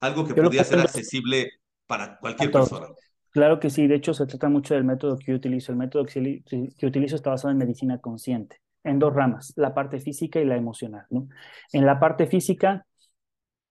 [0.00, 1.50] Algo que podría ser accesible
[1.86, 2.88] para cualquier persona.
[3.30, 5.72] Claro que sí, de hecho se trata mucho del método que yo utilizo.
[5.72, 10.00] El método que, que utilizo está basado en medicina consciente, en dos ramas, la parte
[10.00, 11.06] física y la emocional.
[11.10, 11.28] ¿no?
[11.72, 12.86] En la parte física,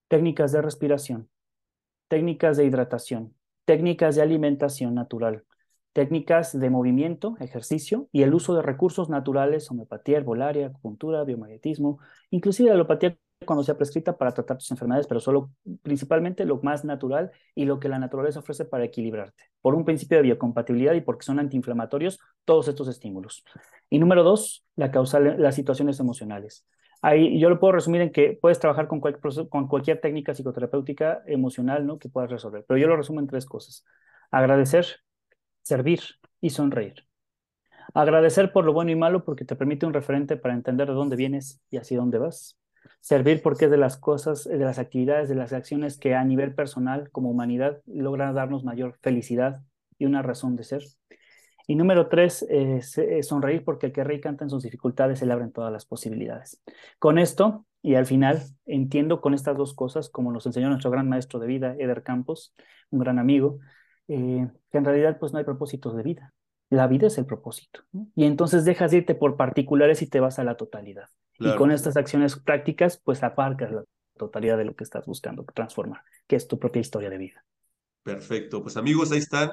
[0.07, 1.29] técnicas de respiración,
[2.07, 3.33] técnicas de hidratación,
[3.65, 5.43] técnicas de alimentación natural,
[5.93, 11.99] técnicas de movimiento, ejercicio y el uso de recursos naturales, homeopatía herbolaria, acupuntura, biomagnetismo,
[12.29, 16.83] inclusive la alopatía cuando sea prescrita para tratar tus enfermedades, pero solo principalmente lo más
[16.85, 21.01] natural y lo que la naturaleza ofrece para equilibrarte, por un principio de biocompatibilidad y
[21.01, 23.43] porque son antiinflamatorios todos estos estímulos.
[23.89, 26.65] Y número dos, la causal, las situaciones emocionales.
[27.01, 31.85] Ahí yo lo puedo resumir en que puedes trabajar con, con cualquier técnica psicoterapéutica emocional
[31.85, 31.99] ¿no?
[31.99, 33.85] que puedas resolver, pero yo lo resumo en tres cosas.
[34.31, 34.85] Agradecer,
[35.61, 36.01] servir
[36.41, 37.05] y sonreír.
[37.93, 41.15] Agradecer por lo bueno y malo porque te permite un referente para entender de dónde
[41.15, 42.57] vienes y hacia dónde vas.
[42.99, 46.53] Servir porque es de las cosas, de las actividades, de las acciones que a nivel
[46.53, 49.61] personal, como humanidad, logran darnos mayor felicidad
[49.97, 50.83] y una razón de ser.
[51.67, 55.33] Y número tres, es, sonreír porque el que rey canta en sus dificultades se le
[55.33, 56.61] abren todas las posibilidades.
[56.97, 61.09] Con esto, y al final, entiendo con estas dos cosas, como nos enseñó nuestro gran
[61.09, 62.55] maestro de vida, Eder Campos,
[62.89, 63.59] un gran amigo,
[64.07, 66.33] eh, que en realidad pues no hay propósitos de vida.
[66.69, 67.81] La vida es el propósito.
[68.15, 71.09] Y entonces dejas de irte por particulares y te vas a la totalidad.
[71.39, 73.83] Y con estas acciones prácticas, pues aparcas la
[74.17, 77.45] totalidad de lo que estás buscando transformar, que es tu propia historia de vida.
[78.03, 78.63] Perfecto.
[78.63, 79.51] Pues amigos, ahí están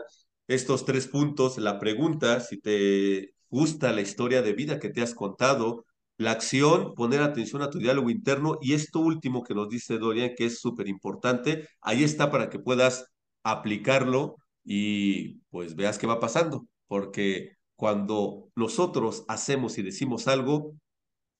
[0.48, 1.58] estos tres puntos.
[1.58, 5.84] La pregunta, si te gusta la historia de vida que te has contado,
[6.16, 10.32] la acción, poner atención a tu diálogo interno y esto último que nos dice Dorian,
[10.36, 13.12] que es súper importante, ahí está para que puedas
[13.42, 20.74] aplicarlo y pues veas qué va pasando, porque cuando nosotros hacemos y decimos algo,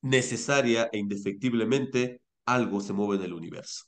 [0.04, 3.84] necesaria e indefectiblemente, algo se mueve en el universo.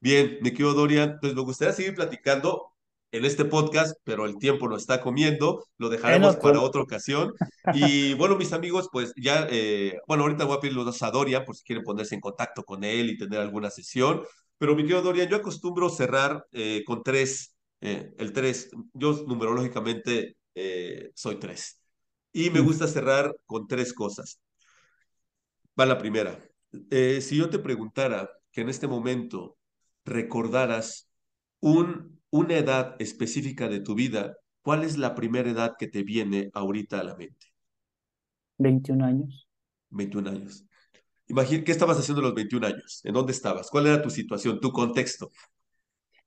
[0.00, 2.72] Bien, me quedo Dorian, pues me gustaría seguir platicando
[3.12, 7.34] en este podcast, pero el tiempo nos está comiendo, lo dejaremos para otra ocasión.
[7.74, 11.10] Y bueno, mis amigos, pues ya, eh, bueno, ahorita voy a pedir los dos a
[11.10, 14.22] Dorian por si quieren ponerse en contacto con él y tener alguna sesión.
[14.56, 20.36] Pero mi querido Dorian, yo acostumbro cerrar eh, con tres, eh, el tres, yo numerológicamente
[21.14, 21.82] soy tres.
[22.32, 24.40] Y me gusta cerrar con tres cosas.
[25.80, 26.38] Va la primera.
[26.90, 29.56] Eh, si yo te preguntara que en este momento
[30.04, 31.10] recordaras
[31.60, 36.50] un, una edad específica de tu vida, ¿cuál es la primera edad que te viene
[36.52, 37.46] ahorita a la mente?
[38.58, 39.48] 21 años.
[39.88, 40.66] 21 años.
[41.28, 43.00] Imagina, ¿qué estabas haciendo a los 21 años?
[43.04, 43.70] ¿En dónde estabas?
[43.70, 45.30] ¿Cuál era tu situación, tu contexto?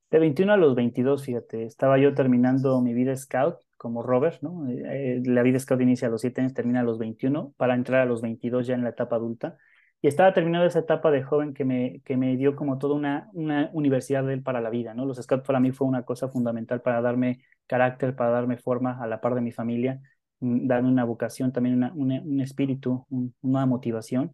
[0.10, 4.66] De 21 a los 22, fíjate, estaba yo terminando mi vida scout como Robert, ¿no?
[4.70, 8.00] Eh, la vida scout inicia a los 7 años, termina a los 21, para entrar
[8.02, 9.58] a los 22 ya en la etapa adulta.
[10.02, 13.30] Y estaba terminando esa etapa de joven que me, que me dio como toda una,
[13.34, 15.06] una universidad de él para la vida, ¿no?
[15.06, 19.08] Los scouts para mí fue una cosa fundamental para darme carácter, para darme forma a
[19.08, 20.02] la par de mi familia.
[20.40, 23.06] mm, darme una vocación, también una, un espíritu,
[23.42, 24.34] una motivación.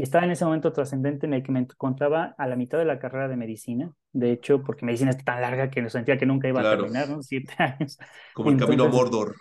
[0.00, 2.86] Y estaba en ese momento trascendente en el que me encontraba a la mitad de
[2.86, 3.92] la carrera de medicina.
[4.14, 7.22] De hecho, porque medicina es tan larga que sentía que nunca iba a terminar, ¿no?
[7.22, 7.98] Siete años.
[8.32, 9.36] Como el camino a Mordor.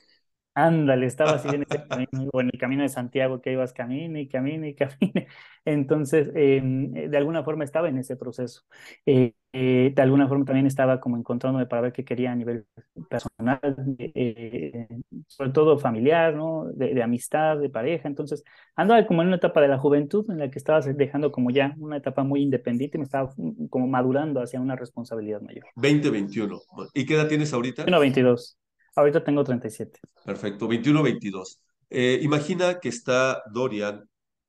[0.59, 4.19] Ándale, estaba así en ese camino, o en el camino de Santiago que ibas camino
[4.19, 5.13] y camino y camino.
[5.65, 8.63] Entonces, em, de alguna forma estaba en ese proceso.
[9.05, 12.65] Eh, eh, de alguna forma también estaba como encontrándome para ver qué quería a nivel
[13.09, 13.59] personal,
[13.97, 14.87] eh,
[15.27, 16.65] sobre todo familiar, ¿no?
[16.73, 18.09] De, amistad, de pareja.
[18.09, 18.43] Entonces,
[18.75, 21.73] andaba como en una etapa de la juventud en la que estaba dejando como ya
[21.79, 23.33] una etapa muy independiente y me estaba
[23.69, 25.65] como madurando hacia una responsabilidad mayor.
[25.75, 26.59] 2021.
[26.93, 27.85] ¿Y qué edad tienes ahorita?
[27.85, 28.58] 22.
[28.95, 29.99] Ahorita tengo 37.
[30.25, 31.61] Perfecto, 21, 22.
[31.89, 34.07] Eh, imagina que está Dorian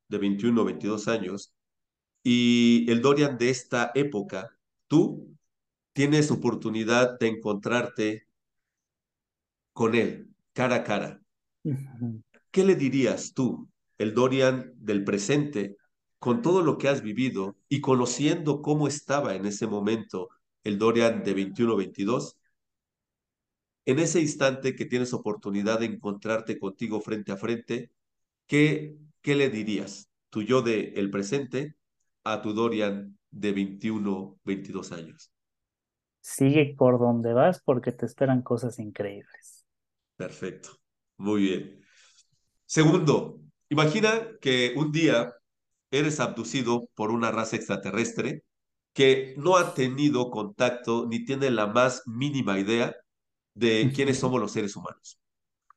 [0.09, 1.55] de 21, 22 años
[2.23, 4.51] y el Dorian de esta época,
[4.89, 5.35] tú
[5.93, 8.27] tienes oportunidad de encontrarte
[9.73, 11.21] con él cara a cara.
[12.51, 13.69] ¿Qué le dirías tú,
[13.99, 15.77] el Dorian del presente,
[16.19, 20.29] con todo lo que has vivido y conociendo cómo estaba en ese momento
[20.65, 22.37] el Dorian de 21, 22?
[23.85, 27.91] En ese instante que tienes oportunidad de encontrarte contigo frente a frente,
[28.47, 30.11] ¿qué, qué le dirías?
[30.29, 31.77] Tu yo de el presente
[32.25, 35.33] a tu Dorian de 21, 22 años.
[36.21, 39.65] Sigue por donde vas porque te esperan cosas increíbles.
[40.17, 40.71] Perfecto.
[41.17, 41.81] Muy bien.
[42.67, 45.35] Segundo, imagina que un día
[45.91, 48.45] eres abducido por una raza extraterrestre
[48.93, 52.95] que no ha tenido contacto ni tiene la más mínima idea
[53.55, 55.19] de quiénes somos los seres humanos.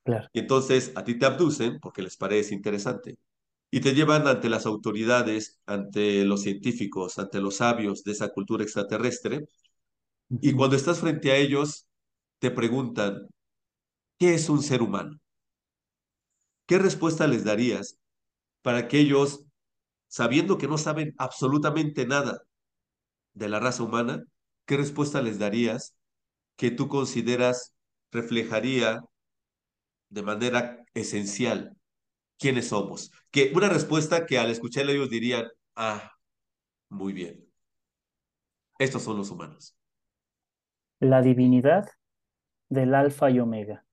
[0.04, 0.28] Claro.
[0.34, 3.18] Y entonces a ti te abducen porque les parece interesante
[3.72, 8.64] y te llevan ante las autoridades, ante los científicos, ante los sabios de esa cultura
[8.64, 9.48] extraterrestre.
[10.30, 11.88] Y cuando estás frente a ellos,
[12.40, 13.28] te preguntan,
[14.20, 15.20] ¿qué es un ser humano?
[16.68, 17.98] ¿Qué respuesta les darías
[18.62, 19.44] para que ellos,
[20.08, 22.44] sabiendo que no saben absolutamente nada
[23.34, 24.24] de la raza humana,
[24.66, 25.96] qué respuesta les darías
[26.56, 27.74] que tú consideras
[28.12, 29.02] reflejaría
[30.10, 31.76] de manera esencial
[32.38, 33.12] quiénes somos?
[33.32, 36.12] Que una respuesta que al escucharla ellos dirían, ah,
[36.90, 37.46] muy bien,
[38.80, 39.76] estos son los humanos.
[41.00, 41.90] La divinidad
[42.70, 43.86] del alfa y omega,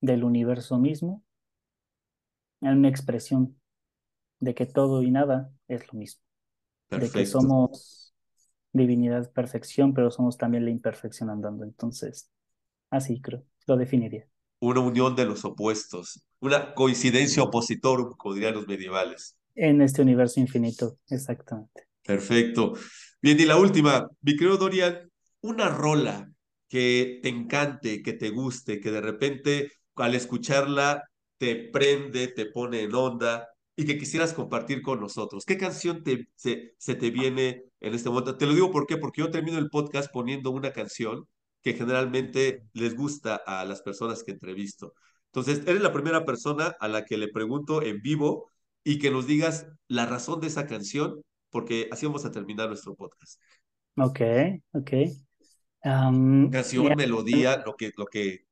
[0.00, 1.24] del universo mismo,
[2.60, 3.60] en una expresión
[4.40, 6.22] de que todo y nada es lo mismo.
[6.90, 8.05] De que somos
[8.76, 11.64] divinidad, perfección, pero somos también la imperfección andando.
[11.64, 12.30] Entonces,
[12.90, 14.26] así creo, lo definiría.
[14.60, 19.36] Una unión de los opuestos, una coincidencia opositor, como dirían los medievales.
[19.54, 21.86] En este universo infinito, exactamente.
[22.02, 22.74] Perfecto.
[23.20, 25.10] Bien, y la última, mi querido Dorian,
[25.40, 26.30] una rola
[26.68, 31.04] que te encante, que te guste, que de repente al escucharla
[31.38, 35.44] te prende, te pone en onda, y que quisieras compartir con nosotros.
[35.44, 38.36] ¿Qué canción te, se, se, te viene en este momento?
[38.36, 38.96] Te lo digo ¿por qué?
[38.96, 41.28] porque yo termino el podcast poniendo una canción
[41.62, 44.94] que generalmente les gusta a las personas que entrevisto.
[45.26, 48.50] Entonces, eres la primera persona a la que le pregunto en vivo
[48.82, 51.20] y que nos digas la razón de esa canción,
[51.50, 53.40] porque así vamos a terminar nuestro podcast.
[53.96, 54.20] Ok,
[54.72, 54.90] ok.
[55.82, 58.45] canción, melodía, lo que, lo que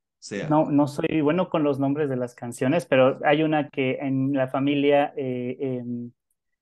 [0.49, 4.33] no, no soy bueno con los nombres de las canciones, pero hay una que en
[4.33, 6.11] la familia, eh, em,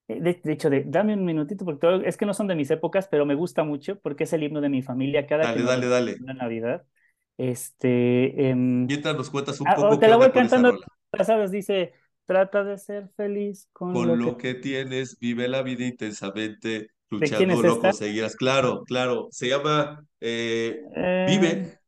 [0.09, 3.09] eh, de, hecho, de, dame un minutito, porque es que no son de mis épocas,
[3.09, 6.17] pero me gusta mucho porque es el himno de mi familia cada dale, dale, dale.
[6.21, 6.85] Navidad.
[7.39, 9.99] Este, em, Mientras nos cuentas un ah, poco.
[9.99, 10.79] te la voy cantando,
[11.25, 11.93] sabes, dice,
[12.27, 14.55] trata de ser feliz con, lo, que...
[14.55, 18.37] tienes, vive la vida intensamente, luchando lo conseguirás.
[18.37, 20.83] Claro, claro, se llama eh,
[21.29, 21.79] Vive.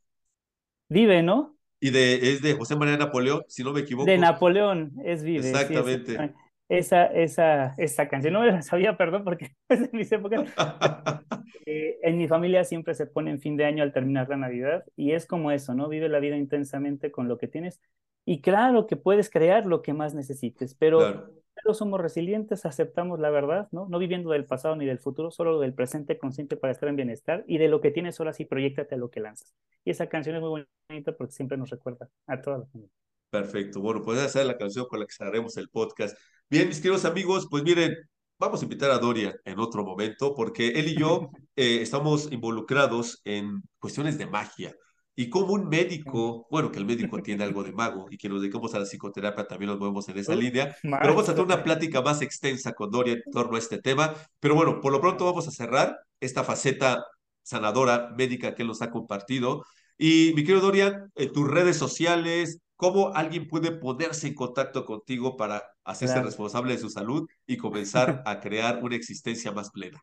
[0.88, 1.53] Vive, ¿no?
[1.84, 4.06] Y de, es de José María Napoleón, si no me equivoco.
[4.06, 5.50] De Napoleón, es Vive.
[5.50, 6.32] Exactamente.
[6.66, 10.50] esa, esa, esa canción, no me la sabía, perdón, porque es de mis épocas.
[11.66, 14.84] Eh, en mi familia siempre se pone en fin de año al terminar la Navidad
[14.96, 15.88] y es como eso, ¿no?
[15.88, 17.80] Vive la vida intensamente con lo que tienes.
[18.26, 21.30] Y claro que puedes crear lo que más necesites, pero
[21.64, 23.88] pero somos resilientes, aceptamos la verdad, ¿no?
[23.88, 27.42] No viviendo del pasado ni del futuro, solo del presente consciente para estar en bienestar
[27.48, 29.54] y de lo que tienes ahora sí, proyectate a lo que lanzas.
[29.82, 32.92] Y esa canción es muy bonita porque siempre nos recuerda a toda la familia.
[33.30, 33.80] Perfecto.
[33.80, 36.18] Bueno, pues esa es la canción con la que cerraremos el podcast.
[36.50, 37.96] Bien, mis queridos amigos, pues miren,
[38.38, 43.22] vamos a invitar a Doria en otro momento porque él y yo eh, estamos involucrados
[43.24, 44.76] en cuestiones de magia.
[45.16, 48.40] Y como un médico, bueno, que el médico tiene algo de mago y que nos
[48.40, 51.62] dedicamos a la psicoterapia también nos movemos en esa línea, pero vamos a tener una
[51.62, 54.12] plática más extensa con Doria en torno a este tema.
[54.40, 57.04] Pero bueno, por lo pronto vamos a cerrar esta faceta
[57.42, 59.64] sanadora médica que él nos ha compartido.
[59.96, 65.62] Y mi querido Dorian, tus redes sociales, cómo alguien puede ponerse en contacto contigo para
[65.84, 66.26] hacerse Claro.
[66.26, 70.00] responsable de su salud y comenzar a crear una existencia más plena.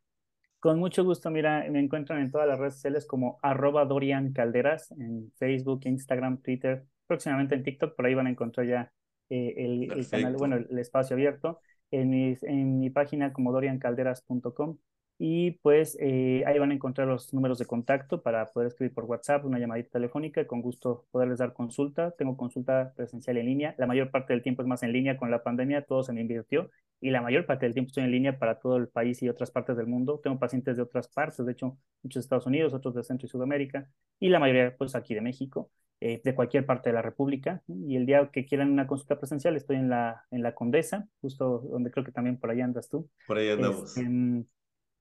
[0.62, 4.92] Con mucho gusto, mira, me encuentran en todas las redes sociales como arroba Dorian Calderas,
[4.92, 8.94] en Facebook, Instagram, Twitter, próximamente en TikTok, por ahí van a encontrar ya
[9.30, 11.60] eh, el, el, canal, bueno, el, espacio abierto,
[11.90, 14.78] en, mis, en mi página como doriancalderas.com
[15.24, 19.04] y pues eh, ahí van a encontrar los números de contacto para poder escribir por
[19.06, 22.10] WhatsApp, una llamadita telefónica, con gusto poderles dar consulta.
[22.18, 25.30] Tengo consulta presencial en línea, la mayor parte del tiempo es más en línea con
[25.30, 28.40] la pandemia, todo se me invirtió y la mayor parte del tiempo estoy en línea
[28.40, 30.20] para todo el país y otras partes del mundo.
[30.24, 33.30] Tengo pacientes de otras partes, de hecho, muchos de Estados Unidos, otros de Centro y
[33.30, 33.88] Sudamérica
[34.20, 35.70] y la mayoría pues aquí de México.
[36.04, 37.62] Eh, de cualquier parte de la República.
[37.68, 41.60] Y el día que quieran una consulta presencial, estoy en la, en la Condesa, justo
[41.60, 43.08] donde creo que también por allá andas tú.
[43.28, 43.84] Por ahí andamos.
[43.84, 44.48] Este, en,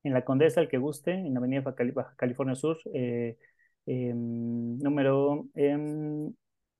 [0.02, 3.36] en, la Condesa, el que guste, en la Avenida Baja California Sur, eh,
[3.86, 5.48] eh, número,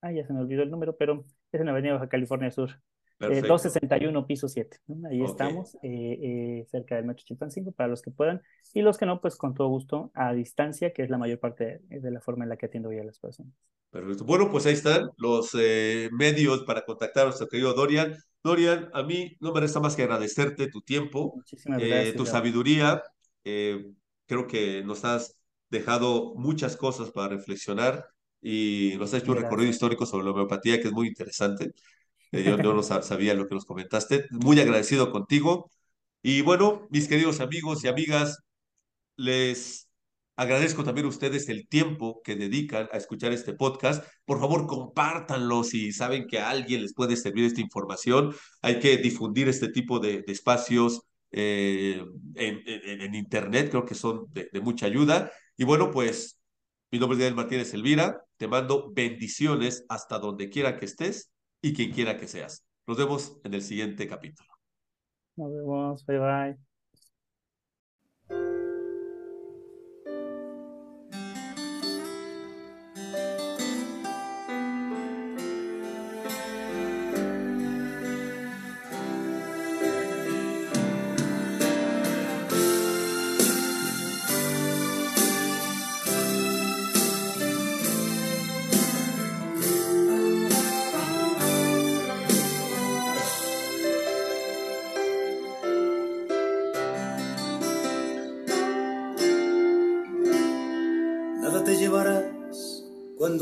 [0.01, 2.81] ah, ya se me olvidó el número, pero es en la Avenida Baja California Sur.
[3.21, 4.77] Eh, 261, piso 7.
[4.87, 5.07] ¿no?
[5.07, 5.31] Ahí okay.
[5.31, 8.41] estamos, eh, eh, cerca del Metro Chimpancingo, para los que puedan.
[8.73, 11.81] Y los que no, pues con todo gusto, a distancia, que es la mayor parte
[11.89, 13.53] de, de la forma en la que atiendo hoy a las personas.
[13.91, 14.23] Perfecto.
[14.23, 18.15] Bueno, pues ahí están los eh, medios para contactar a nuestro querido Dorian.
[18.43, 23.03] Dorian, a mí no me resta más que agradecerte tu tiempo, gracias, tu sabiduría.
[23.43, 25.37] Creo que nos has
[25.69, 28.07] dejado muchas cosas para reflexionar
[28.41, 31.73] y nos has hecho un recorrido histórico sobre la homeopatía que es muy interesante.
[32.31, 34.25] Yo no, no sabía lo que nos comentaste.
[34.31, 35.69] Muy agradecido contigo.
[36.21, 38.39] Y bueno, mis queridos amigos y amigas,
[39.17, 39.89] les
[40.37, 44.05] agradezco también a ustedes el tiempo que dedican a escuchar este podcast.
[44.25, 48.33] Por favor, compártanlo si saben que a alguien les puede servir esta información.
[48.61, 51.01] Hay que difundir este tipo de, espacios
[51.31, 52.03] eh,
[52.35, 55.31] en, Internet, creo que son de, de mucha ayuda.
[55.57, 56.39] Y bueno, pues
[56.91, 58.21] mi nombre es Daniel Martínez Elvira.
[58.37, 61.30] Te mando bendiciones hasta donde quiera que estés
[61.61, 62.65] y quien quiera que seas.
[62.87, 64.49] Nos vemos en el siguiente capítulo.
[65.35, 66.70] Nos vemos, bye bye.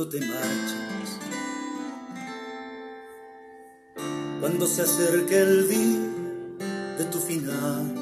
[0.09, 1.19] Te marchas,
[4.39, 5.99] cuando se acerque el día
[6.97, 7.93] de tu final.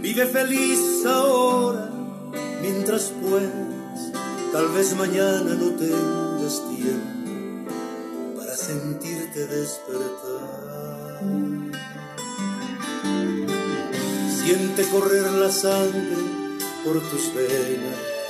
[0.00, 1.90] Vive feliz ahora
[2.62, 4.12] mientras puedas,
[4.52, 7.70] tal vez mañana no tengas tiempo
[8.38, 11.20] para sentirte despertar.
[14.42, 16.16] Siente correr la sangre
[16.84, 18.21] por tus venas.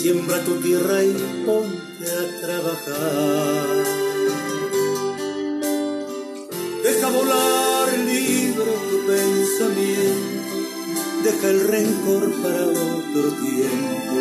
[0.00, 1.12] Siembra tu tierra y
[1.44, 3.66] ponte a trabajar.
[6.84, 10.56] Deja volar libre tu pensamiento,
[11.24, 14.14] deja el rencor para otro tiempo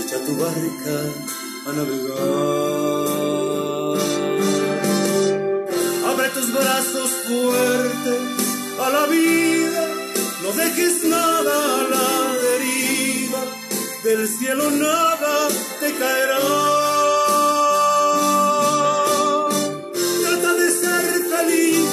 [0.00, 0.96] echa tu barca
[1.66, 2.16] a navegar.
[6.10, 8.20] Abre tus brazos fuertes
[8.80, 9.88] a la vida,
[10.42, 12.15] no dejes nada a la
[14.16, 15.48] del cielo nada
[15.80, 16.38] te caerá.
[20.22, 21.04] Trata de ser
[21.34, 21.88] feliz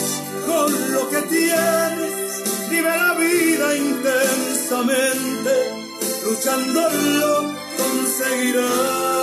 [0.46, 5.54] con lo que tienes, vive la vida intensamente,
[6.26, 6.82] luchando
[7.20, 9.23] lo conseguirás.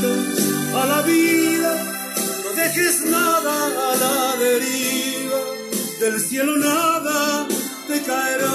[0.73, 1.75] a la vida,
[2.43, 3.53] no dejes nada
[3.89, 5.39] a la deriva,
[5.99, 7.47] del cielo nada
[7.87, 8.51] te caerá.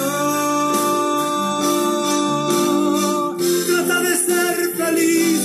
[3.69, 5.41] Trata de ser feliz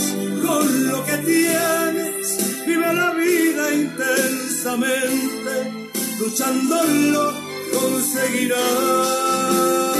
[0.45, 7.33] con lo que tienes, vive la vida intensamente, luchándolo
[7.73, 9.90] conseguirás.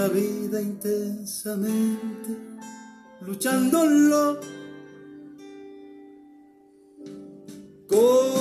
[0.00, 2.30] la vida intensamente,
[3.20, 4.40] luchándolo.
[7.86, 8.39] Con